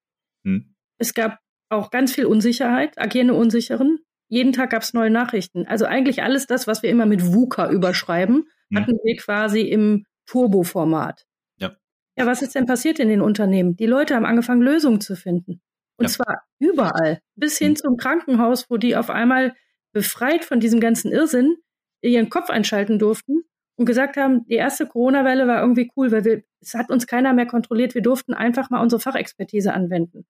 [0.45, 0.73] Hm.
[0.97, 3.99] Es gab auch ganz viel Unsicherheit, agierende Unsicheren.
[4.29, 5.65] Jeden Tag gab es neue Nachrichten.
[5.67, 8.77] Also eigentlich alles das, was wir immer mit VUCA überschreiben, hm.
[8.77, 11.25] hatten wir quasi im Turbo-Format.
[11.59, 11.75] Ja.
[12.17, 13.75] ja, was ist denn passiert in den Unternehmen?
[13.75, 15.61] Die Leute haben angefangen, Lösungen zu finden.
[15.97, 16.09] Und ja.
[16.09, 17.75] zwar überall, bis hin hm.
[17.77, 19.55] zum Krankenhaus, wo die auf einmal
[19.93, 21.55] befreit von diesem ganzen Irrsinn
[22.01, 23.43] ihren Kopf einschalten durften
[23.75, 27.33] und gesagt haben, die erste Corona-Welle war irgendwie cool, weil wir, es hat uns keiner
[27.33, 27.95] mehr kontrolliert.
[27.95, 30.25] Wir durften einfach mal unsere Fachexpertise anwenden.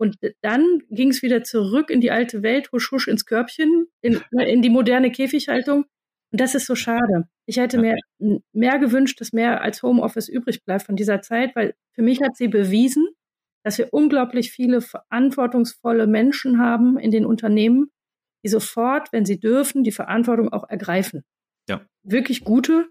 [0.00, 4.22] Und dann ging es wieder zurück in die alte Welt, husch husch ins Körbchen, in,
[4.46, 5.84] in die moderne Käfighaltung.
[6.32, 7.28] Und das ist so schade.
[7.44, 7.96] Ich hätte mir
[8.52, 12.34] mehr gewünscht, dass mehr als Homeoffice übrig bleibt von dieser Zeit, weil für mich hat
[12.36, 13.08] sie bewiesen,
[13.62, 17.90] dass wir unglaublich viele verantwortungsvolle Menschen haben in den Unternehmen,
[18.42, 21.24] die sofort, wenn sie dürfen, die Verantwortung auch ergreifen.
[21.68, 21.84] Ja.
[22.02, 22.88] Wirklich gute,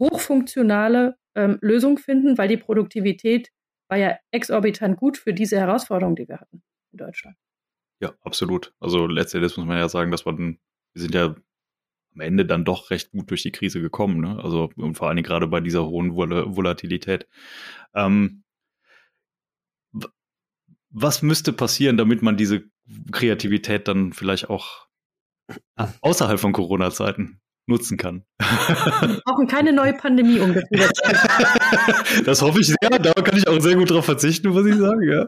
[0.00, 3.50] hochfunktionale ähm, Lösungen finden, weil die Produktivität
[3.88, 7.36] war ja exorbitant gut für diese Herausforderung, die wir hatten in Deutschland.
[8.00, 8.74] Ja, absolut.
[8.80, 10.58] Also letztendlich muss man ja sagen, dass man,
[10.92, 11.34] wir sind ja
[12.14, 14.20] am Ende dann doch recht gut durch die Krise gekommen.
[14.20, 14.42] Ne?
[14.42, 17.28] Also und vor allen Dingen gerade bei dieser hohen Vol Volatilität.
[17.94, 18.44] Ähm,
[20.90, 22.64] was müsste passieren, damit man diese
[23.10, 24.86] Kreativität dann vielleicht auch
[25.76, 28.24] außerhalb von Corona-Zeiten nutzen kann.
[28.38, 31.02] Wir brauchen keine neue Pandemie, um das wieder zu
[32.24, 32.90] Das hoffe ich sehr.
[32.90, 35.02] Da kann ich auch sehr gut drauf verzichten, muss ich sagen.
[35.02, 35.26] Ja.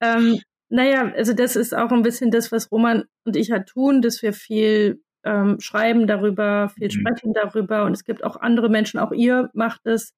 [0.00, 4.02] Ähm, naja, also das ist auch ein bisschen das, was Roman und ich halt tun,
[4.02, 6.90] dass wir viel ähm, schreiben darüber, viel mhm.
[6.90, 10.12] sprechen darüber und es gibt auch andere Menschen, auch ihr macht es.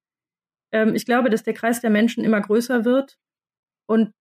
[0.71, 3.17] Ähm, ich glaube, dass der Kreis der Menschen immer größer wird
[3.87, 4.13] und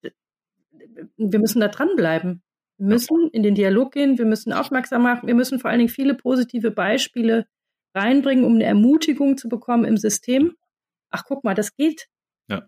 [1.17, 2.43] wir müssen da dranbleiben.
[2.81, 5.91] Wir müssen in den Dialog gehen, wir müssen aufmerksam machen, wir müssen vor allen Dingen
[5.91, 7.47] viele positive Beispiele
[7.95, 10.57] reinbringen, um eine Ermutigung zu bekommen im System.
[11.11, 12.09] Ach, guck mal, das geht.
[12.49, 12.67] Ja.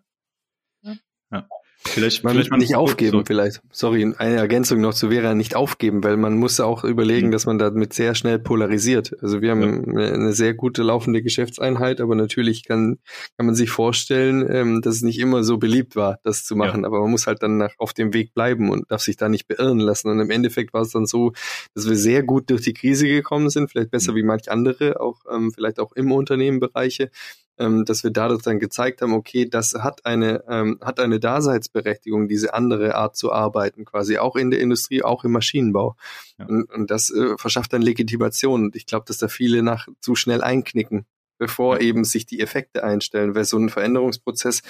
[0.83, 0.97] ja.
[1.31, 1.49] ja.
[1.85, 3.25] Vielleicht, man vielleicht nicht aufgeben, so.
[3.27, 3.61] vielleicht.
[3.73, 7.33] Sorry, eine Ergänzung noch zu Vera, nicht aufgeben, weil man muss auch überlegen, mhm.
[7.33, 9.15] dass man damit sehr schnell polarisiert.
[9.21, 10.13] Also wir haben ja.
[10.13, 12.99] eine sehr gute laufende Geschäftseinheit, aber natürlich kann,
[13.37, 16.83] kann man sich vorstellen, ähm, dass es nicht immer so beliebt war, das zu machen.
[16.83, 16.87] Ja.
[16.87, 19.49] Aber man muss halt dann nach, auf dem Weg bleiben und darf sich da nicht
[19.49, 20.09] beirren lassen.
[20.09, 21.33] Und im Endeffekt war es dann so,
[21.75, 24.17] dass wir sehr gut durch die Krise gekommen sind, vielleicht besser mhm.
[24.17, 27.11] wie manch andere, auch ähm, vielleicht auch im Unternehmenbereiche
[27.59, 32.29] ähm, dass wir dadurch dann gezeigt haben, okay, das hat eine, ähm, hat eine Daseinsberechtigung,
[32.29, 35.97] diese andere Art zu arbeiten, quasi auch in der Industrie, auch im Maschinenbau.
[36.39, 36.47] Ja.
[36.47, 38.65] Und, und das äh, verschafft dann Legitimation.
[38.65, 41.07] Und ich glaube, dass da viele nach zu schnell einknicken
[41.43, 44.63] bevor eben sich die Effekte einstellen, weil so ein Veränderungsprozess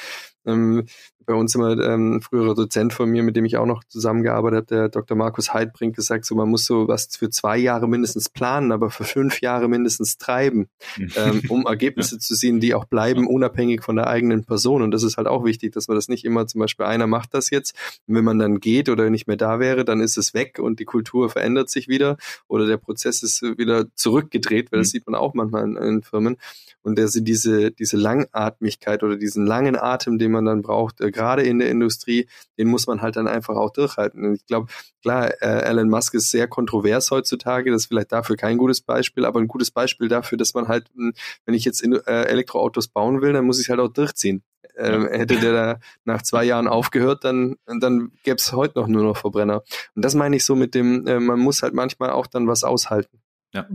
[0.47, 0.87] ähm,
[1.27, 4.57] bei uns immer ähm, ein früherer Dozent von mir, mit dem ich auch noch zusammengearbeitet
[4.57, 5.17] habe, der Dr.
[5.17, 9.05] Markus Heidbrink, gesagt, so man muss so was für zwei Jahre mindestens planen, aber für
[9.05, 10.69] fünf Jahre mindestens treiben,
[11.17, 14.83] ähm, um Ergebnisse zu sehen, die auch bleiben, unabhängig von der eigenen Person.
[14.83, 17.35] Und das ist halt auch wichtig, dass man das nicht immer zum Beispiel einer macht
[17.35, 17.75] das jetzt,
[18.07, 20.81] und wenn man dann geht oder nicht mehr da wäre, dann ist es weg und
[20.81, 22.17] die Kultur verändert sich wieder
[22.49, 24.93] oder der Prozess ist wieder zurückgedreht, weil das mhm.
[24.93, 26.37] sieht man auch manchmal in, in Firmen.
[26.83, 31.59] Und der, diese, diese Langatmigkeit oder diesen langen Atem, den man dann braucht, gerade in
[31.59, 34.25] der Industrie, den muss man halt dann einfach auch durchhalten.
[34.25, 34.69] Und ich glaube,
[35.03, 39.25] klar, äh, Elon Musk ist sehr kontrovers heutzutage, das ist vielleicht dafür kein gutes Beispiel,
[39.25, 41.13] aber ein gutes Beispiel dafür, dass man halt, hm,
[41.45, 44.43] wenn ich jetzt in, äh, Elektroautos bauen will, dann muss ich halt auch durchziehen.
[44.77, 49.03] Ähm, hätte der da nach zwei Jahren aufgehört, dann, dann gäbe es heute noch nur
[49.03, 49.63] noch Verbrenner.
[49.95, 52.65] Und das meine ich so mit dem, äh, man muss halt manchmal auch dann was
[52.65, 53.21] aushalten.
[53.53, 53.69] Ja.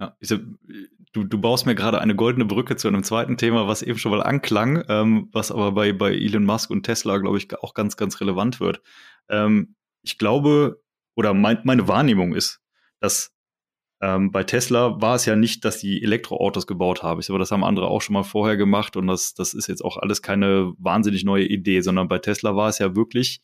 [0.00, 0.34] Ja, ich,
[1.12, 4.12] du, du baust mir gerade eine goldene Brücke zu einem zweiten Thema, was eben schon
[4.12, 7.96] mal anklang, ähm, was aber bei, bei Elon Musk und Tesla, glaube ich, auch ganz,
[7.96, 8.82] ganz relevant wird.
[9.28, 10.82] Ähm, ich glaube,
[11.14, 12.60] oder mein, meine Wahrnehmung ist,
[13.00, 13.32] dass
[14.00, 17.20] ähm, bei Tesla war es ja nicht, dass die Elektroautos gebaut haben.
[17.20, 19.84] Ich glaube, das haben andere auch schon mal vorher gemacht und das, das ist jetzt
[19.84, 23.42] auch alles keine wahnsinnig neue Idee, sondern bei Tesla war es ja wirklich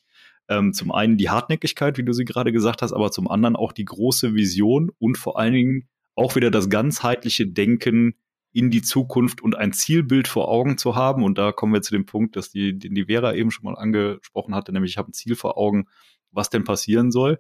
[0.49, 3.73] ähm, zum einen die Hartnäckigkeit, wie du sie gerade gesagt hast, aber zum anderen auch
[3.73, 8.15] die große Vision und vor allen Dingen auch wieder das ganzheitliche Denken
[8.53, 11.23] in die Zukunft und ein Zielbild vor Augen zu haben.
[11.23, 13.77] Und da kommen wir zu dem Punkt, dass die, den die Vera eben schon mal
[13.77, 15.87] angesprochen hatte, nämlich ich habe ein Ziel vor Augen,
[16.31, 17.39] was denn passieren soll.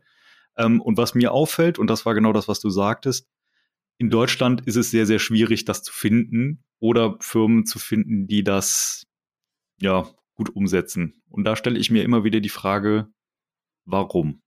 [0.56, 3.26] Ähm, und was mir auffällt, und das war genau das, was du sagtest,
[3.96, 8.44] in Deutschland ist es sehr, sehr schwierig, das zu finden oder Firmen zu finden, die
[8.44, 9.06] das
[9.80, 11.20] ja gut umsetzen.
[11.28, 13.08] Und da stelle ich mir immer wieder die Frage,
[13.84, 14.40] warum?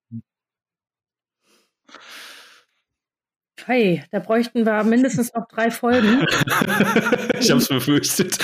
[3.68, 6.22] Hey, da bräuchten wir mindestens noch drei Folgen.
[7.40, 8.38] ich habe es befürchtet.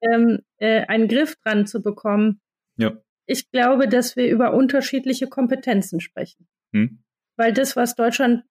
[0.00, 2.40] ähm, äh, einen Griff dran zu bekommen.
[2.76, 2.92] Ja
[3.28, 6.48] ich glaube, dass wir über unterschiedliche Kompetenzen sprechen.
[6.72, 6.98] Hm.
[7.36, 8.42] Weil das, was Deutschland,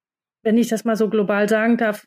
[0.44, 2.06] wenn ich das mal so global sagen darf,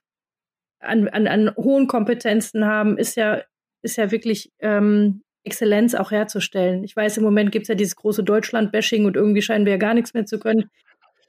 [0.78, 3.42] an, an, an hohen Kompetenzen haben, ist ja,
[3.82, 6.84] ist ja wirklich ähm, Exzellenz auch herzustellen.
[6.84, 9.78] Ich weiß, im Moment gibt es ja dieses große Deutschland-Bashing und irgendwie scheinen wir ja
[9.78, 10.70] gar nichts mehr zu können.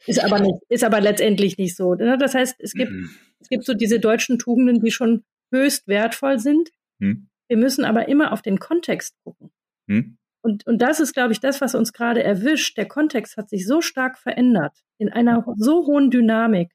[0.06, 1.94] Ist aber nicht, ist aber letztendlich nicht so.
[1.94, 2.18] Ne?
[2.18, 3.10] Das heißt, es gibt, mhm.
[3.40, 6.72] es gibt so diese deutschen Tugenden, die schon höchst wertvoll sind.
[7.00, 7.28] Mhm.
[7.48, 9.52] Wir müssen aber immer auf den Kontext gucken.
[9.88, 10.18] Mhm.
[10.44, 12.78] Und, und das ist, glaube ich, das, was uns gerade erwischt.
[12.78, 16.72] Der Kontext hat sich so stark verändert, in einer so hohen Dynamik,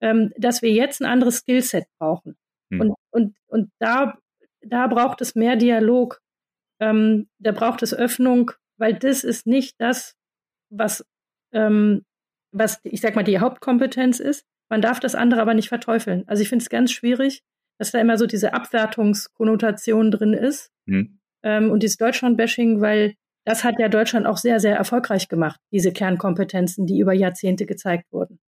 [0.00, 2.36] ähm, dass wir jetzt ein anderes Skillset brauchen.
[2.70, 2.80] Hm.
[2.80, 4.18] Und, und, und da,
[4.60, 6.20] da braucht es mehr Dialog,
[6.80, 10.14] ähm, da braucht es Öffnung, weil das ist nicht das,
[10.70, 11.04] was,
[11.52, 12.04] ähm,
[12.58, 14.44] was, ich sag mal, die Hauptkompetenz ist.
[14.68, 16.24] Man darf das andere aber nicht verteufeln.
[16.26, 17.42] Also ich finde es ganz schwierig,
[17.78, 20.70] dass da immer so diese Abwertungskonnotation drin ist.
[20.86, 25.60] Hm ähm, und dieses Deutschland-Bashing, weil das hat ja Deutschland auch sehr, sehr erfolgreich gemacht,
[25.72, 28.38] diese Kernkompetenzen, die über Jahrzehnte gezeigt wurden.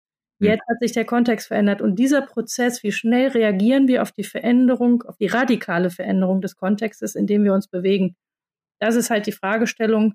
[0.40, 0.48] Hm.
[0.48, 4.24] Jetzt hat sich der Kontext verändert und dieser Prozess, wie schnell reagieren wir auf die
[4.24, 8.16] Veränderung, auf die radikale Veränderung des Kontextes, in dem wir uns bewegen,
[8.80, 10.14] das ist halt die Fragestellung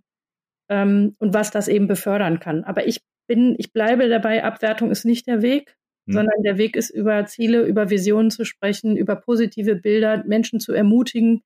[0.69, 2.63] ähm, und was das eben befördern kann.
[2.63, 5.75] Aber ich bin, ich bleibe dabei, Abwertung ist nicht der Weg,
[6.07, 6.13] hm.
[6.13, 10.73] sondern der Weg ist über Ziele, über Visionen zu sprechen, über positive Bilder, Menschen zu
[10.73, 11.41] ermutigen,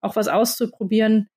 [0.00, 1.28] auch was auszuprobieren.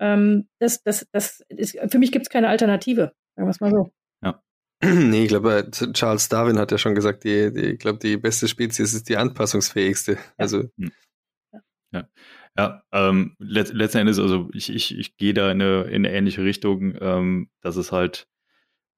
[0.00, 3.70] Ähm, das, das, das ist, für mich gibt es keine Alternative, sagen wir es mal
[3.70, 3.92] so.
[4.22, 4.42] Ja.
[4.82, 8.48] Nee, ich glaube, Charles Darwin hat ja schon gesagt, die, die, ich glaube, die beste
[8.48, 10.12] Spezies ist die anpassungsfähigste.
[10.12, 10.18] Ja.
[10.38, 10.64] Also.
[10.78, 10.92] Hm.
[11.52, 11.60] Ja.
[11.92, 12.08] ja.
[12.58, 16.12] Ja, ähm, let, letzten Endes, also ich, ich, ich gehe da in eine, in eine
[16.12, 18.26] ähnliche Richtung, ähm, dass es halt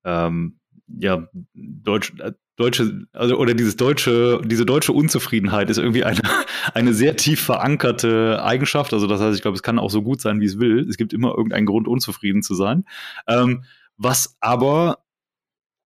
[0.04, 6.20] ähm, ja Deutsch, äh, deutsche, also oder dieses deutsche, diese deutsche Unzufriedenheit ist irgendwie eine,
[6.74, 8.92] eine sehr tief verankerte Eigenschaft.
[8.92, 10.86] Also das heißt, ich glaube, es kann auch so gut sein, wie es will.
[10.88, 12.84] Es gibt immer irgendeinen Grund, unzufrieden zu sein.
[13.26, 13.64] Ähm,
[13.96, 14.98] was aber,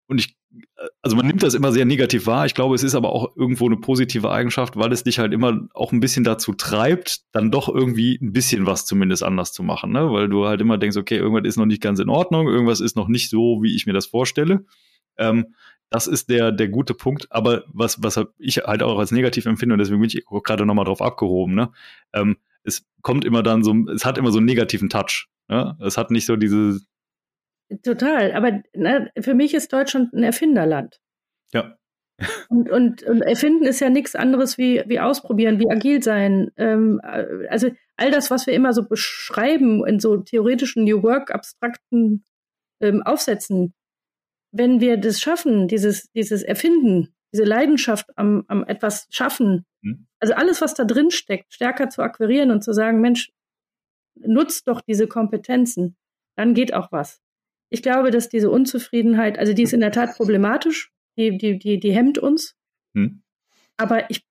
[0.10, 0.36] und ich,
[1.02, 2.46] also man nimmt das immer sehr negativ wahr.
[2.46, 5.68] Ich glaube, es ist aber auch irgendwo eine positive Eigenschaft, weil es dich halt immer
[5.74, 9.92] auch ein bisschen dazu treibt, dann doch irgendwie ein bisschen was zumindest anders zu machen,
[9.92, 10.12] ne?
[10.12, 12.96] Weil du halt immer denkst, okay, irgendwas ist noch nicht ganz in Ordnung, irgendwas ist
[12.96, 14.66] noch nicht so, wie ich mir das vorstelle.
[15.18, 15.54] Ähm,
[15.90, 17.32] das ist der, der gute Punkt.
[17.32, 20.86] Aber was, was ich halt auch als negativ empfinde, und deswegen bin ich gerade nochmal
[20.86, 21.72] drauf abgehoben, ne?
[22.14, 25.28] Ähm, es kommt immer dann so, es hat immer so einen negativen Touch.
[25.48, 25.78] Ne?
[25.80, 26.80] Es hat nicht so diese.
[27.84, 31.00] Total, aber ne, für mich ist Deutschland ein Erfinderland.
[31.54, 31.76] Ja.
[32.50, 36.52] Und, und, und erfinden ist ja nichts anderes wie, wie ausprobieren, wie agil sein.
[36.58, 42.26] Ähm, also all das, was wir immer so beschreiben in so theoretischen New Work, abstrakten
[42.82, 43.74] ähm, Aufsätzen,
[44.52, 50.08] wenn wir das schaffen, dieses, dieses Erfinden diese Leidenschaft am, am etwas schaffen, hm.
[50.20, 53.32] also alles, was da drin steckt, stärker zu akquirieren und zu sagen, Mensch,
[54.16, 55.96] nutzt doch diese Kompetenzen,
[56.36, 57.22] dann geht auch was.
[57.70, 61.80] Ich glaube, dass diese Unzufriedenheit, also die ist in der Tat problematisch, die, die, die,
[61.80, 62.56] die hemmt uns.
[62.96, 63.22] Hm.
[63.78, 64.26] Aber ich,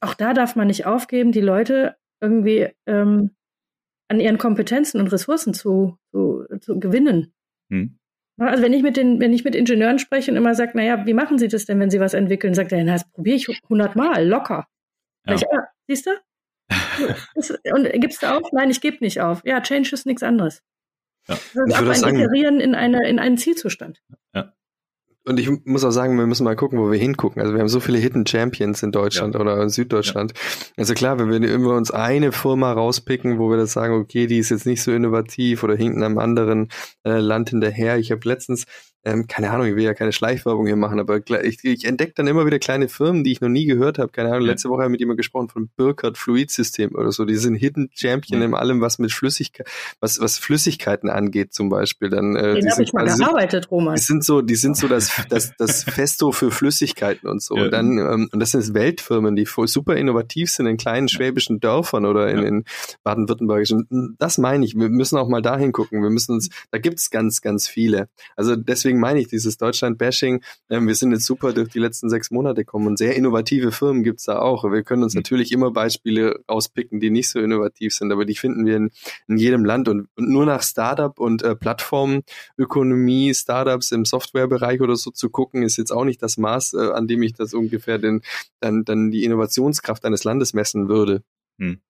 [0.00, 3.30] auch da darf man nicht aufgeben, die Leute irgendwie ähm,
[4.08, 7.32] an ihren Kompetenzen und Ressourcen zu, zu, zu gewinnen.
[7.70, 7.98] Hm.
[8.38, 11.14] Also wenn ich mit den, wenn ich mit Ingenieuren spreche und immer sage, naja, wie
[11.14, 12.54] machen Sie das denn, wenn Sie was entwickeln?
[12.54, 14.66] Sagt er, na, das probiere ich hundertmal, locker.
[15.26, 15.34] Ja.
[15.34, 16.10] Ich, ah, siehst du?
[17.72, 18.50] und gibst du auf?
[18.52, 19.42] Nein, ich gebe nicht auf.
[19.44, 20.62] Ja, Change ist nichts anderes.
[21.28, 21.38] Ja.
[21.54, 24.02] Das ist auch ein Iterieren in, eine, in einen Zielzustand.
[24.34, 24.52] Ja.
[25.24, 27.42] Und ich muss auch sagen, wir müssen mal gucken, wo wir hingucken.
[27.42, 29.40] Also wir haben so viele Hidden Champions in Deutschland ja.
[29.40, 30.32] oder in Süddeutschland.
[30.34, 30.40] Ja.
[30.78, 34.38] Also klar, wenn wir immer uns eine Firma rauspicken, wo wir das sagen, okay, die
[34.38, 36.68] ist jetzt nicht so innovativ oder hinten einem anderen
[37.04, 37.98] äh, Land hinterher.
[37.98, 38.64] Ich habe letztens
[39.02, 42.26] ähm, keine Ahnung, ich will ja keine Schleichwerbung hier machen, aber ich, ich entdecke dann
[42.26, 44.12] immer wieder kleine Firmen, die ich noch nie gehört habe.
[44.12, 44.52] Keine Ahnung, ja.
[44.52, 47.24] letzte Woche habe ich mit jemandem gesprochen von Burkhardt Fluidsystem oder so.
[47.24, 48.46] Die sind Hidden Champion ja.
[48.46, 49.66] in allem, was mit Flüssigkeit,
[50.00, 52.10] was, was Flüssigkeiten angeht zum Beispiel.
[52.10, 53.94] Dann, äh, Den habe ich mal also gearbeitet, Roman.
[53.94, 57.56] Die sind so, die sind so das, das, das Festo für Flüssigkeiten und so.
[57.56, 57.64] Ja.
[57.64, 61.60] Und dann, ähm, und das sind Weltfirmen, die voll super innovativ sind in kleinen schwäbischen
[61.60, 62.64] Dörfern oder in, in
[63.02, 64.16] baden-württembergischen.
[64.18, 64.74] Das meine ich.
[64.74, 66.02] Wir müssen auch mal dahin gucken.
[66.02, 68.08] Wir müssen uns, da gibt's ganz, ganz viele.
[68.36, 70.42] Also deswegen meine ich dieses Deutsch Deutschland-Bashing.
[70.68, 74.02] Ähm, wir sind jetzt super durch die letzten sechs Monate gekommen und sehr innovative Firmen
[74.02, 74.64] gibt's da auch.
[74.64, 75.20] Wir können uns mhm.
[75.20, 78.90] natürlich immer Beispiele auspicken, die nicht so innovativ sind, aber die finden wir in,
[79.28, 84.96] in jedem Land und, und, nur nach Startup und äh, Plattformökonomie, Startups im Softwarebereich oder
[84.96, 87.98] so zu gucken, ist jetzt auch nicht das Maß, äh, an dem ich das ungefähr
[87.98, 88.22] den,
[88.60, 91.22] dann, dann die Innovationskraft eines Landes messen würde.
[91.58, 91.80] Hm.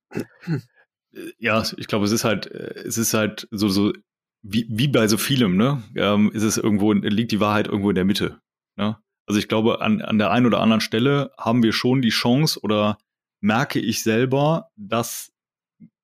[1.39, 3.93] Ja, ich glaube, es ist halt, äh, es ist halt so, so
[4.42, 7.94] wie, wie bei so vielem, ne, ähm, ist es irgendwo, liegt die Wahrheit irgendwo in
[7.94, 8.40] der Mitte.
[8.76, 8.96] Ne?
[9.26, 12.61] Also ich glaube, an, an der einen oder anderen Stelle haben wir schon die Chance
[12.61, 12.98] oder
[13.40, 15.33] merke ich selber, dass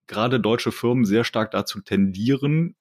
[0.07, 2.75] gerade deutsche Firmen sehr stark dazu tendieren,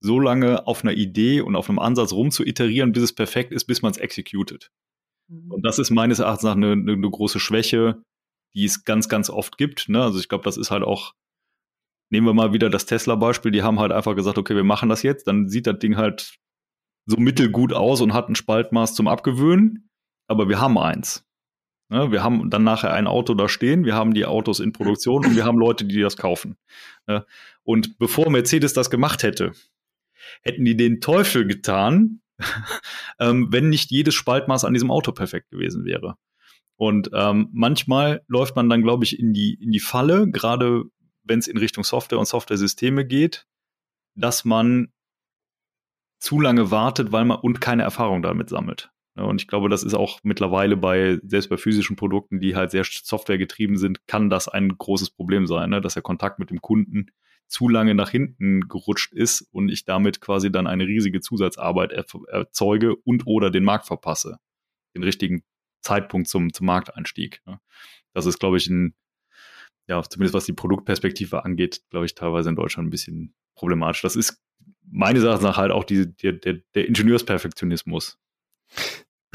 [0.00, 3.52] so lange auf einer Idee und auf einem Ansatz rum zu iterieren, bis es perfekt
[3.52, 4.70] ist, bis man es executed.
[5.28, 5.52] Mhm.
[5.52, 8.02] Und das ist meines Erachtens nach eine, eine, eine, große Schwäche,
[8.54, 9.88] die es ganz, ganz oft gibt.
[9.88, 10.02] Ne?
[10.02, 11.14] Also ich glaube, das ist halt auch
[12.12, 15.02] nehmen wir mal wieder das Tesla-Beispiel, die haben halt einfach gesagt, okay, wir machen das
[15.02, 16.38] jetzt, dann sieht das Ding halt
[17.06, 19.88] so mittelgut aus und hat ein Spaltmaß zum Abgewöhnen,
[20.28, 21.24] aber wir haben eins.
[21.90, 25.24] Ja, wir haben dann nachher ein Auto da stehen, wir haben die Autos in Produktion
[25.24, 26.56] und wir haben Leute, die das kaufen.
[27.08, 27.24] Ja,
[27.64, 29.52] und bevor Mercedes das gemacht hätte,
[30.42, 32.20] hätten die den Teufel getan,
[33.20, 36.16] ähm, wenn nicht jedes Spaltmaß an diesem Auto perfekt gewesen wäre.
[36.76, 40.84] Und ähm, manchmal läuft man dann, glaube ich, in die, in die Falle, gerade
[41.24, 43.46] wenn es in Richtung Software und Software-Systeme geht,
[44.14, 44.92] dass man
[46.18, 48.90] zu lange wartet, weil man und keine Erfahrung damit sammelt.
[49.14, 52.84] Und ich glaube, das ist auch mittlerweile bei, selbst bei physischen Produkten, die halt sehr
[52.84, 55.80] softwaregetrieben sind, kann das ein großes Problem sein, ne?
[55.80, 57.10] dass der Kontakt mit dem Kunden
[57.46, 62.96] zu lange nach hinten gerutscht ist und ich damit quasi dann eine riesige Zusatzarbeit erzeuge
[62.96, 64.38] und oder den Markt verpasse.
[64.94, 65.42] Den richtigen
[65.82, 67.42] Zeitpunkt zum, zum Markteinstieg.
[67.44, 67.60] Ne?
[68.14, 68.94] Das ist, glaube ich, ein,
[69.92, 74.00] ja, zumindest was die Produktperspektive angeht, glaube ich, teilweise in Deutschland ein bisschen problematisch.
[74.00, 74.42] Das ist
[74.90, 78.18] meines Erachtens nach halt auch die, der, der, der Ingenieursperfektionismus.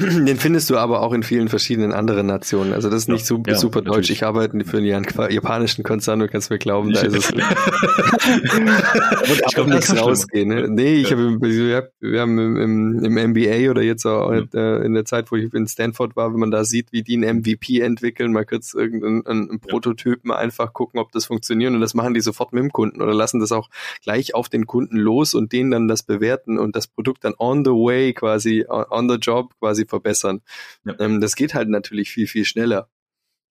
[0.00, 2.72] Den findest du aber auch in vielen verschiedenen anderen Nationen.
[2.72, 4.10] Also das ist nicht so, ja, super deutsch.
[4.10, 7.32] Ich arbeite für einen japanischen Konzern, du kannst mir glauben, da ist es.
[7.32, 7.42] Und
[9.58, 10.50] auch nichts rausgehen.
[10.50, 10.68] Ne?
[10.68, 14.76] Nee, ich habe wir haben im, im, MBA oder jetzt auch ja.
[14.78, 17.38] In der Zeit, wo ich in Stanford war, wenn man da sieht, wie die ein
[17.38, 22.14] MVP entwickeln, mal kurz irgendeinen einen Prototypen einfach gucken, ob das funktioniert und das machen
[22.14, 23.68] die sofort mit dem Kunden oder lassen das auch
[24.04, 27.64] gleich auf den Kunden los und denen dann das bewerten und das Produkt dann on
[27.64, 30.40] the way quasi, on the job quasi verbessern.
[30.84, 30.96] Ja.
[31.00, 32.88] Ähm, das geht halt natürlich viel, viel schneller.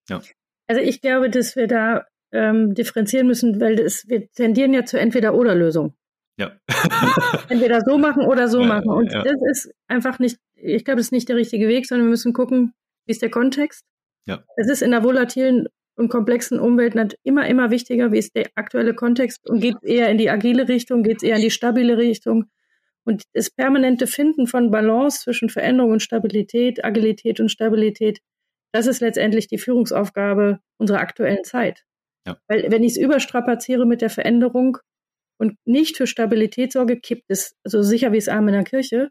[0.10, 0.21] Ja.
[0.67, 5.00] Also ich glaube, dass wir da ähm, differenzieren müssen, weil das, wir tendieren ja zur
[5.00, 5.93] Entweder-Oder-Lösung.
[6.38, 6.52] Ja.
[7.50, 8.89] Entweder so machen oder so ja, machen.
[8.89, 9.23] Und ja.
[9.23, 12.34] das ist einfach nicht, ich glaube, das ist nicht der richtige Weg, sondern wir müssen
[12.34, 12.73] gucken,
[13.06, 13.86] wie ist der Kontext.
[14.26, 14.43] Ja.
[14.56, 18.93] Es ist in der volatilen und komplexen Umwelt immer, immer wichtiger, wie ist der aktuelle
[18.93, 22.45] Kontext und geht eher in die agile Richtung, geht es eher in die stabile Richtung.
[23.08, 28.20] Und das permanente Finden von Balance zwischen Veränderung und Stabilität, Agilität und Stabilität,
[28.74, 31.86] das ist letztendlich die Führungsaufgabe unserer aktuellen Zeit.
[32.28, 32.38] Ja.
[32.50, 34.80] Weil wenn ich es überstrapaziere mit der Veränderung
[35.39, 39.10] und nicht für Stabilität sorge, kippt es so sicher wie es Arm in der Kirche.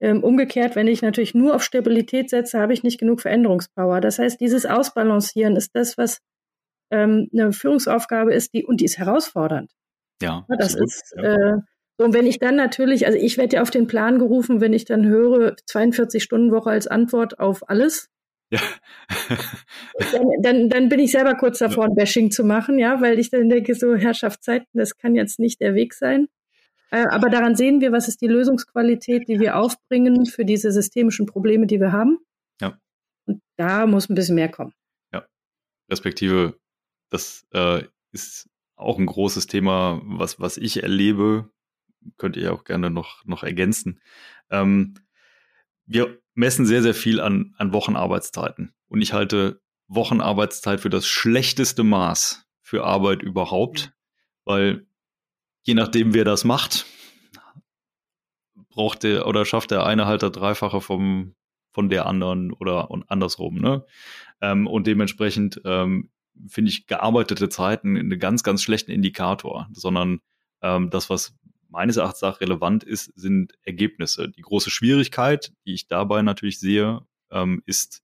[0.00, 4.00] Ähm, umgekehrt, wenn ich natürlich nur auf Stabilität setze, habe ich nicht genug Veränderungspower.
[4.00, 6.20] Das heißt, dieses Ausbalancieren ist das, was
[6.90, 9.70] ähm, eine Führungsaufgabe ist, die und die ist herausfordernd.
[10.22, 10.88] Ja, das absolut.
[10.88, 11.12] ist.
[11.18, 11.56] Äh,
[11.96, 14.72] so, und wenn ich dann natürlich, also ich werde ja auf den Plan gerufen, wenn
[14.72, 18.10] ich dann höre, 42 Stunden Woche als Antwort auf alles,
[18.50, 18.60] Ja.
[20.12, 23.30] dann, dann, dann, bin ich selber kurz davor, ein Bashing zu machen, ja, weil ich
[23.30, 26.28] dann denke, so Herrschaftszeiten, das kann jetzt nicht der Weg sein.
[26.90, 31.26] Äh, aber daran sehen wir, was ist die Lösungsqualität, die wir aufbringen für diese systemischen
[31.26, 32.18] Probleme, die wir haben.
[32.60, 32.78] Ja.
[33.26, 34.72] Und da muss ein bisschen mehr kommen.
[35.12, 35.26] Ja.
[35.90, 36.58] Respektive,
[37.10, 37.82] das äh,
[38.12, 41.50] ist auch ein großes Thema, was, was ich erlebe,
[42.16, 44.00] könnt ihr auch gerne noch, noch ergänzen.
[44.50, 44.94] Ähm,
[45.86, 48.74] wir messen sehr, sehr viel an, an Wochenarbeitszeiten.
[48.88, 53.92] Und ich halte Wochenarbeitszeit für das schlechteste Maß für Arbeit überhaupt,
[54.44, 54.86] weil
[55.62, 56.86] je nachdem, wer das macht,
[58.68, 61.34] braucht der oder schafft der eine halt das Dreifache vom,
[61.72, 63.56] von der anderen oder und andersrum.
[63.56, 63.84] Ne?
[64.40, 66.10] Ähm, und dementsprechend ähm,
[66.48, 70.20] finde ich gearbeitete Zeiten einen ganz, ganz schlechten Indikator, sondern
[70.62, 71.36] ähm, das, was
[71.74, 74.28] meines Erachtens auch relevant ist, sind Ergebnisse.
[74.28, 77.00] Die große Schwierigkeit, die ich dabei natürlich sehe,
[77.30, 78.02] ähm, ist,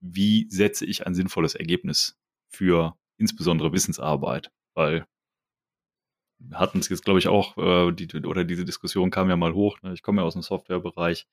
[0.00, 5.06] wie setze ich ein sinnvolles Ergebnis für insbesondere Wissensarbeit, weil
[6.52, 9.80] hatten es jetzt, glaube ich, auch, äh, die, oder diese Diskussion kam ja mal hoch,
[9.82, 9.94] ne?
[9.94, 11.26] ich komme ja aus dem Softwarebereich,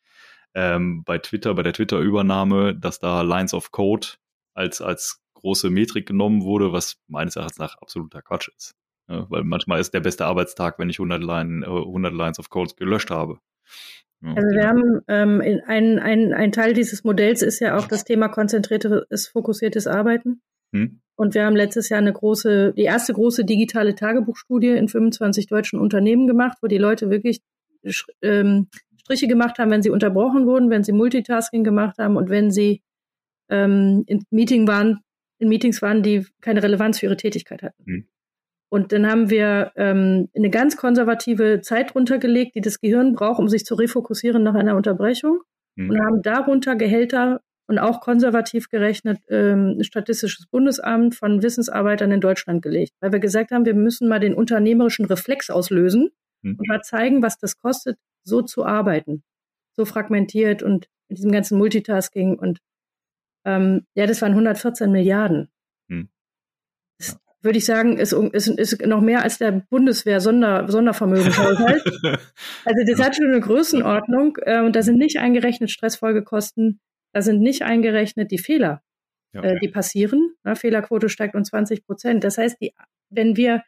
[0.54, 4.08] ähm, bei Twitter, bei der Twitter-Übernahme, dass da Lines of Code
[4.54, 8.76] als, als große Metrik genommen wurde, was meines Erachtens nach absoluter Quatsch ist.
[9.12, 12.72] Ja, weil manchmal ist der beste Arbeitstag, wenn ich 100, Line, 100 Lines of Code
[12.78, 13.40] gelöscht habe.
[14.24, 18.28] Also wir haben ähm, ein, ein, ein Teil dieses Modells ist ja auch das Thema
[18.30, 20.42] konzentriertes, fokussiertes Arbeiten.
[20.74, 21.02] Hm.
[21.16, 25.80] Und wir haben letztes Jahr eine große, die erste große digitale Tagebuchstudie in 25 deutschen
[25.80, 27.42] Unternehmen gemacht, wo die Leute wirklich
[28.22, 28.68] ähm,
[29.00, 32.84] Striche gemacht haben, wenn sie unterbrochen wurden, wenn sie Multitasking gemacht haben und wenn sie
[33.50, 35.00] ähm, in Meeting waren,
[35.40, 37.84] in Meetings waren, die keine Relevanz für ihre Tätigkeit hatten.
[37.86, 38.08] Hm.
[38.72, 43.50] Und dann haben wir ähm, eine ganz konservative Zeit runtergelegt, die das Gehirn braucht, um
[43.50, 45.42] sich zu refokussieren nach einer Unterbrechung.
[45.76, 45.90] Mhm.
[45.90, 52.62] Und haben darunter Gehälter und auch konservativ gerechnet ähm, Statistisches Bundesamt von Wissensarbeitern in Deutschland
[52.62, 52.94] gelegt.
[53.02, 56.10] Weil wir gesagt haben, wir müssen mal den unternehmerischen Reflex auslösen
[56.42, 56.56] mhm.
[56.58, 59.22] und mal zeigen, was das kostet, so zu arbeiten.
[59.74, 62.60] So fragmentiert und mit diesem ganzen Multitasking und
[63.44, 65.50] ähm, ja, das waren 114 Milliarden.
[65.90, 66.08] Mhm
[67.42, 71.84] würde ich sagen, ist, ist, ist noch mehr als der Bundeswehr Sonder, Sondervermögenshaushalt.
[72.66, 76.80] also das hat schon eine Größenordnung äh, und da sind nicht eingerechnet Stressfolgekosten,
[77.14, 78.82] da sind nicht eingerechnet die Fehler,
[79.34, 79.44] ja.
[79.44, 80.34] äh, die passieren.
[80.44, 80.56] Ne?
[80.56, 82.24] Fehlerquote steigt um 20 Prozent.
[82.24, 82.74] Das heißt, die,
[83.10, 83.64] wenn wir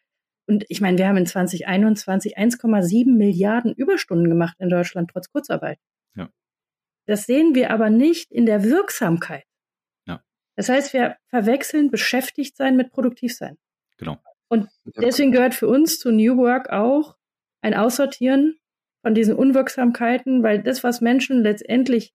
[0.45, 5.79] und ich meine, wir haben in 2021 1,7 Milliarden Überstunden gemacht in Deutschland trotz Kurzarbeit.
[6.15, 6.29] Ja.
[7.05, 9.45] Das sehen wir aber nicht in der Wirksamkeit.
[10.55, 13.57] Das heißt, wir verwechseln beschäftigt sein mit produktiv sein.
[14.03, 14.19] Genau.
[14.49, 17.15] Und deswegen gehört für uns zu New Work auch
[17.61, 18.59] ein Aussortieren
[19.01, 22.13] von diesen Unwirksamkeiten, weil das, was Menschen letztendlich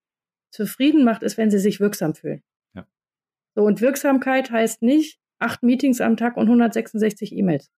[0.51, 2.43] zufrieden macht, ist, wenn sie sich wirksam fühlen.
[2.75, 2.87] Ja.
[3.55, 7.71] So, und Wirksamkeit heißt nicht acht Meetings am Tag und 166 E-Mails.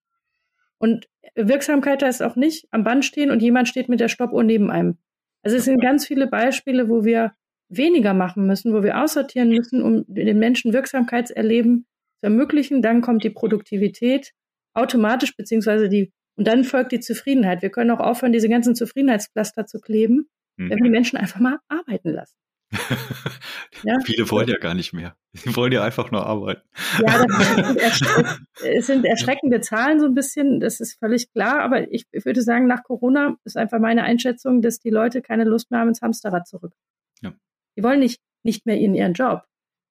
[0.77, 4.71] Und Wirksamkeit heißt auch nicht am Band stehen und jemand steht mit der Stoppuhr neben
[4.71, 4.97] einem.
[5.41, 7.33] Also es sind ganz viele Beispiele, wo wir
[7.69, 11.85] weniger machen müssen, wo wir aussortieren müssen, um den Menschen Wirksamkeitserleben
[12.19, 12.81] zu ermöglichen.
[12.81, 14.31] Dann kommt die Produktivität
[14.73, 17.61] automatisch, beziehungsweise die, und dann folgt die Zufriedenheit.
[17.61, 20.69] Wir können auch aufhören, diese ganzen Zufriedenheitspflaster zu kleben, mhm.
[20.69, 22.35] wenn wir die Menschen einfach mal arbeiten lassen.
[23.83, 23.97] ja?
[24.05, 25.15] Viele wollen ja gar nicht mehr.
[25.33, 26.61] Die wollen ja einfach nur arbeiten.
[26.99, 31.91] Ja, das sind, es sind erschreckende Zahlen so ein bisschen, das ist völlig klar, aber
[31.91, 35.79] ich würde sagen, nach Corona ist einfach meine Einschätzung, dass die Leute keine Lust mehr
[35.79, 36.73] haben ins Hamsterrad zurück.
[37.21, 37.33] Ja.
[37.75, 39.43] Die wollen nicht, nicht mehr in ihren Job.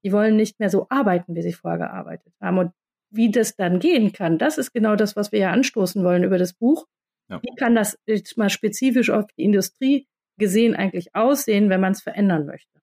[0.04, 2.58] Die wollen nicht mehr so arbeiten, wie sie vorher gearbeitet haben.
[2.58, 2.72] Und
[3.10, 6.38] wie das dann gehen kann, das ist genau das, was wir ja anstoßen wollen über
[6.38, 6.86] das Buch.
[7.28, 7.40] Ja.
[7.42, 10.06] Wie kann das jetzt mal spezifisch auf die Industrie
[10.38, 12.77] gesehen eigentlich aussehen, wenn man es verändern möchte?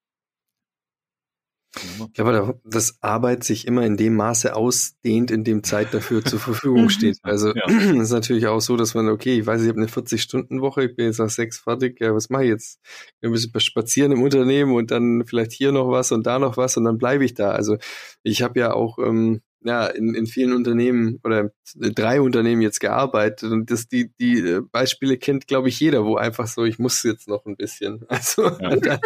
[2.16, 6.40] Ja, aber das Arbeit sich immer in dem Maße ausdehnt, in dem Zeit dafür zur
[6.40, 7.18] Verfügung steht.
[7.22, 7.66] Also ja.
[8.02, 11.08] ist natürlich auch so, dass man, okay, ich weiß, ich habe eine 40-Stunden-Woche, ich bin
[11.08, 12.80] jetzt nach sechs fertig, ja, was mache ich jetzt?
[13.22, 16.78] Ein bisschen spazieren im Unternehmen und dann vielleicht hier noch was und da noch was
[16.78, 17.52] und dann bleibe ich da.
[17.52, 17.78] Also
[18.24, 23.52] ich habe ja auch ähm, ja, in, in vielen Unternehmen oder drei Unternehmen jetzt gearbeitet
[23.52, 27.02] und das, die, die äh, Beispiele kennt, glaube ich, jeder, wo einfach so, ich muss
[27.04, 28.06] jetzt noch ein bisschen.
[28.16, 28.76] Also ja.
[28.76, 29.00] da,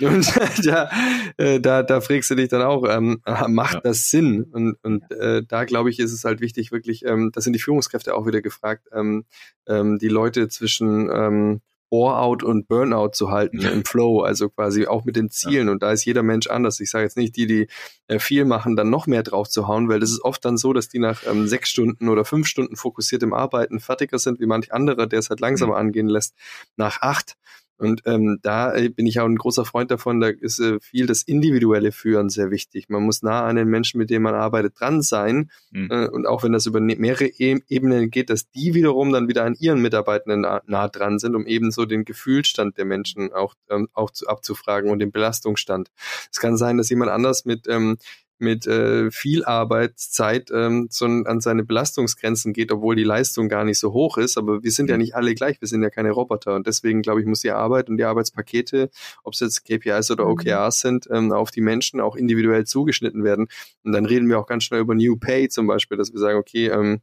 [0.00, 0.90] und da,
[1.38, 3.80] äh, da, da fragst du dich dann auch, ähm, macht ja.
[3.80, 4.44] das Sinn?
[4.44, 7.60] Und, und äh, da glaube ich, ist es halt wichtig, wirklich, ähm, da sind die
[7.60, 9.24] Führungskräfte auch wieder gefragt, ähm,
[9.66, 11.60] ähm, die Leute zwischen ähm,
[11.94, 15.68] Bore-out und Burnout zu halten im Flow, also quasi auch mit den Zielen.
[15.68, 15.72] Ja.
[15.72, 16.80] Und da ist jeder Mensch anders.
[16.80, 17.68] Ich sage jetzt nicht, die, die
[18.08, 20.72] äh, viel machen, dann noch mehr drauf zu hauen, weil das ist oft dann so,
[20.72, 24.72] dass die nach ähm, sechs Stunden oder fünf Stunden fokussiertem Arbeiten fertiger sind wie manch
[24.72, 25.86] anderer, der es halt langsamer mhm.
[25.86, 26.34] angehen lässt,
[26.74, 27.36] nach acht.
[27.76, 31.06] Und ähm, da äh, bin ich auch ein großer Freund davon, da ist äh, viel
[31.06, 32.88] das individuelle Führen sehr wichtig.
[32.88, 35.50] Man muss nah an den Menschen, mit denen man arbeitet, dran sein.
[35.72, 35.88] Mhm.
[35.90, 39.28] Äh, und auch wenn das über ne-, mehrere e Ebenen geht, dass die wiederum dann
[39.28, 43.32] wieder an ihren Mitarbeitenden nah, nah dran sind, um eben so den Gefühlsstand der Menschen
[43.32, 45.90] auch, ähm, auch zu, abzufragen und den Belastungsstand.
[46.30, 47.96] Es kann sein, dass jemand anders mit ähm,
[48.38, 53.78] mit äh, viel Arbeitszeit ähm, so an seine Belastungsgrenzen geht, obwohl die Leistung gar nicht
[53.78, 54.36] so hoch ist.
[54.36, 55.02] Aber wir sind ja mhm.
[55.02, 56.54] nicht alle gleich, wir sind ja keine Roboter.
[56.54, 58.90] Und deswegen, glaube ich, muss die Arbeit und die Arbeitspakete,
[59.22, 60.32] ob es jetzt KPIs oder mhm.
[60.32, 63.48] OKRs sind, ähm, auf die Menschen auch individuell zugeschnitten werden.
[63.84, 66.38] Und dann reden wir auch ganz schnell über New Pay zum Beispiel, dass wir sagen,
[66.38, 67.00] okay, ähm,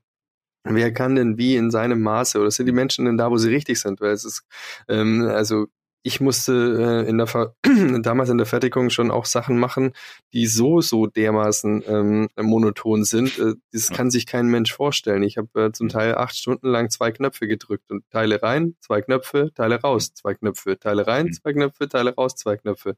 [0.63, 3.49] Wer kann denn wie in seinem Maße oder sind die Menschen denn da, wo sie
[3.49, 3.99] richtig sind?
[3.99, 4.43] Weil es ist,
[4.87, 5.65] ähm, also
[6.03, 7.55] ich musste äh, in der Ver
[8.01, 9.93] damals in der Fertigung schon auch Sachen machen,
[10.33, 13.37] die so so dermaßen ähm, monoton sind.
[13.37, 15.23] Äh, das kann sich kein Mensch vorstellen.
[15.23, 19.01] Ich habe äh, zum Teil acht Stunden lang zwei Knöpfe gedrückt und Teile rein, zwei
[19.01, 21.33] Knöpfe, Teile raus, zwei Knöpfe, Teile rein, mhm.
[21.33, 22.95] zwei Knöpfe, Teile raus, zwei Knöpfe.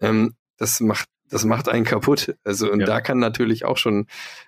[0.00, 2.34] Ähm, das macht das macht einen kaputt.
[2.44, 2.86] Also und ja.
[2.86, 4.06] da kann natürlich auch schon,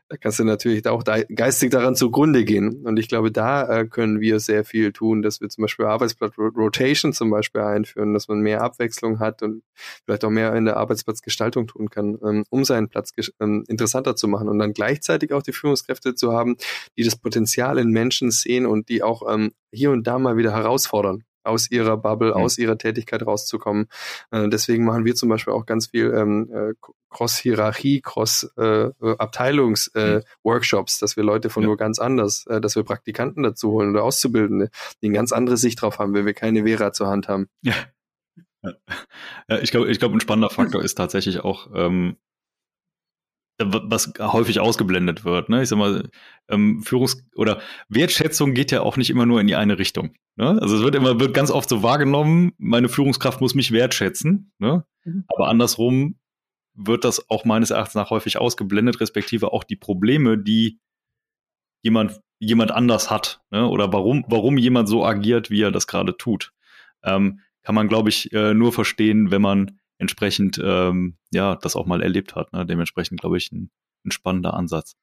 [0.09, 2.83] da kannst du natürlich auch da geistig daran zugrunde gehen.
[2.85, 6.35] Und ich glaube, da äh, können wir sehr viel tun, dass wir zum Beispiel Arbeitsplatz
[6.37, 9.63] Rotation zum Beispiel einführen, dass man mehr Abwechslung hat und
[10.05, 14.27] vielleicht auch mehr in der Arbeitsplatzgestaltung tun kann, ähm, um seinen Platz ähm, interessanter zu
[14.29, 16.57] machen und dann gleichzeitig auch die Führungskräfte zu haben,
[16.97, 20.53] die das Potenzial in Menschen sehen und die auch ähm, hier und da mal wieder
[20.53, 22.43] herausfordern aus ihrer Bubble, mhm.
[22.43, 23.87] aus ihrer Tätigkeit rauszukommen.
[24.31, 26.73] Äh, deswegen machen wir zum Beispiel auch ganz viel ähm, äh,
[27.11, 31.01] Cross-Hierarchie, Cross-Abteilungs-Workshops, äh, mhm.
[31.01, 31.69] dass wir Leute von ja.
[31.69, 34.71] nur ganz anders, äh, dass wir Praktikanten dazu holen oder Auszubildende,
[35.03, 37.49] die eine ganz andere Sicht drauf haben, wenn wir keine Vera zur Hand haben.
[37.63, 37.75] Ja.
[38.63, 42.17] Ja, ich glaube, ich glaube, ein spannender Faktor ist tatsächlich auch, ähm,
[43.69, 45.49] was häufig ausgeblendet wird.
[45.49, 45.63] Ne?
[45.63, 46.09] Ich sag mal,
[46.49, 50.15] ähm, Führungs- oder Wertschätzung geht ja auch nicht immer nur in die eine Richtung.
[50.37, 50.59] Ne?
[50.61, 54.53] Also es wird immer, wird ganz oft so wahrgenommen, meine Führungskraft muss mich wertschätzen.
[54.59, 54.85] Ne?
[55.05, 55.25] Mhm.
[55.29, 56.17] Aber andersrum
[56.75, 60.79] wird das auch meines Erachtens nach häufig ausgeblendet, respektive auch die Probleme, die
[61.83, 63.41] jemand, jemand anders hat.
[63.51, 63.67] Ne?
[63.67, 66.53] Oder warum, warum jemand so agiert, wie er das gerade tut.
[67.03, 71.87] Ähm, kann man, glaube ich, äh, nur verstehen, wenn man entsprechend ähm, ja das auch
[71.87, 72.53] mal erlebt hat.
[72.53, 72.67] Ne?
[72.67, 73.71] Dementsprechend glaube ich ein,
[74.05, 74.97] ein, spannender Ansatz.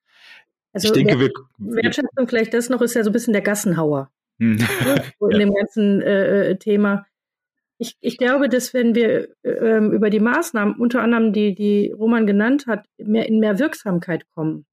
[0.74, 4.12] Also ich denke, wir, Wertschätzung vielleicht das noch ist ja so ein bisschen der Gassenhauer
[4.40, 4.58] hm.
[4.58, 5.04] Ne?
[5.32, 7.06] in dem ganzen äh, äh, Thema.
[7.78, 12.28] Ich, ich glaube, dass wenn wir äh, über die Maßnahmen, unter anderem die, die Roman
[12.28, 14.66] genannt hat, mehr in mehr Wirksamkeit kommen,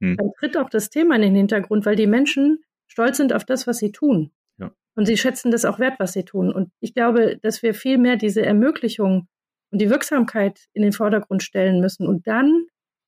[0.00, 0.16] hm.
[0.16, 3.66] dann tritt auch das Thema in den Hintergrund, weil die Menschen stolz sind auf das,
[3.66, 4.30] was sie tun.
[4.58, 4.72] Ja.
[4.94, 6.52] Und sie schätzen das auch wert, was sie tun.
[6.52, 9.26] Und ich glaube, dass wir viel mehr diese Ermöglichung
[9.74, 12.06] und die Wirksamkeit in den Vordergrund stellen müssen.
[12.06, 12.66] Und dann,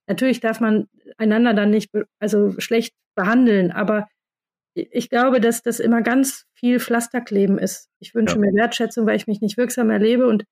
[0.08, 4.08] natürlich darf man einander dann nicht also schlecht behandeln, aber
[4.74, 7.88] ich glaube, dass das immer ganz viel Pflasterkleben ist.
[8.00, 8.40] Ich wünsche ja.
[8.40, 10.26] mir Wertschätzung, weil ich mich nicht wirksam erlebe.
[10.26, 10.44] Und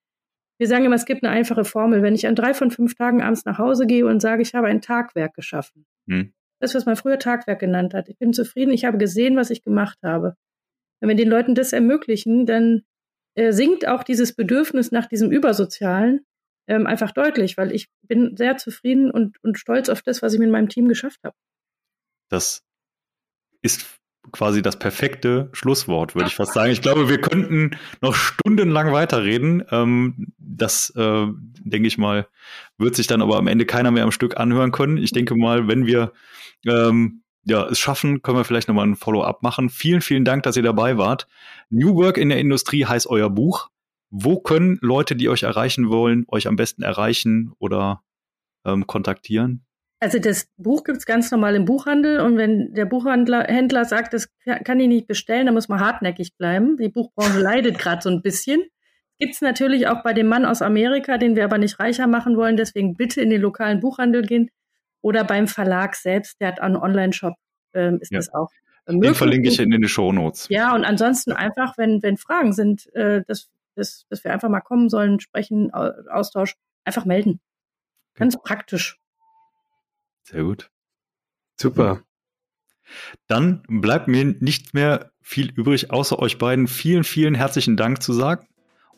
[0.57, 2.01] wir sagen immer, es gibt eine einfache Formel.
[2.01, 4.67] Wenn ich an drei von fünf Tagen abends nach Hause gehe und sage, ich habe
[4.67, 5.85] ein Tagwerk geschaffen.
[6.09, 6.33] Hm.
[6.61, 8.07] Das, was man früher Tagwerk genannt hat.
[8.07, 10.35] Ich bin zufrieden, ich habe gesehen, was ich gemacht habe.
[11.01, 12.83] Wenn wir den Leuten das ermöglichen, dann
[13.35, 16.25] äh, sinkt auch dieses Bedürfnis nach diesem Übersozialen
[16.67, 20.39] ähm, einfach deutlich, weil ich bin sehr zufrieden und, und stolz auf das, was ich
[20.39, 21.35] mit meinem Team geschafft habe.
[22.29, 22.63] Das
[23.61, 23.99] ist
[24.31, 26.71] quasi das perfekte Schlusswort, würde ich fast sagen.
[26.71, 29.63] Ich glaube, wir könnten noch stundenlang weiterreden.
[29.69, 31.27] Ähm, das, äh,
[31.59, 32.27] denke ich mal,
[32.77, 34.97] wird sich dann aber am Ende keiner mehr am Stück anhören können.
[34.97, 36.13] Ich denke mal, wenn wir
[36.65, 39.69] ähm, ja, es schaffen, können wir vielleicht nochmal ein Follow-up machen.
[39.69, 41.27] Vielen, vielen Dank, dass ihr dabei wart.
[41.69, 43.69] New Work in der Industrie heißt euer Buch.
[44.09, 48.01] Wo können Leute, die euch erreichen wollen, euch am besten erreichen oder
[48.65, 49.65] ähm, kontaktieren?
[49.99, 54.29] Also das Buch gibt's ganz normal im Buchhandel und wenn der Buchhändler Händler sagt, das
[54.63, 56.77] kann ich nicht bestellen, dann muss man hartnäckig bleiben.
[56.77, 58.63] Die Buchbranche leidet gerade so ein bisschen.
[59.19, 62.57] Gibt's natürlich auch bei dem Mann aus Amerika, den wir aber nicht reicher machen wollen,
[62.57, 64.49] deswegen bitte in den lokalen Buchhandel gehen
[65.05, 67.35] oder beim Verlag selbst, der hat einen Online-Shop,
[67.75, 68.17] ähm, ist ja.
[68.17, 68.49] das auch
[68.87, 69.11] möglich.
[69.11, 70.47] Den verlinke ich in den Show Notes.
[70.49, 74.61] Ja, und ansonsten einfach, wenn, wenn Fragen sind, äh, dass, dass, dass wir einfach mal
[74.61, 77.39] kommen sollen, sprechen, Austausch, einfach melden.
[78.15, 78.97] Ganz praktisch.
[80.23, 80.71] Sehr gut.
[81.55, 82.01] Super.
[83.27, 88.11] Dann bleibt mir nicht mehr viel übrig, außer euch beiden vielen, vielen herzlichen Dank zu
[88.11, 88.47] sagen.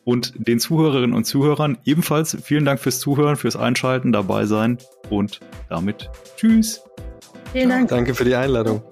[0.04, 4.78] Und den Zuhörerinnen und Zuhörern ebenfalls vielen Dank fürs Zuhören, fürs Einschalten, dabei sein
[5.10, 6.82] und damit tschüss.
[7.52, 7.88] Vielen Dank.
[7.88, 8.82] Danke für die Einladung.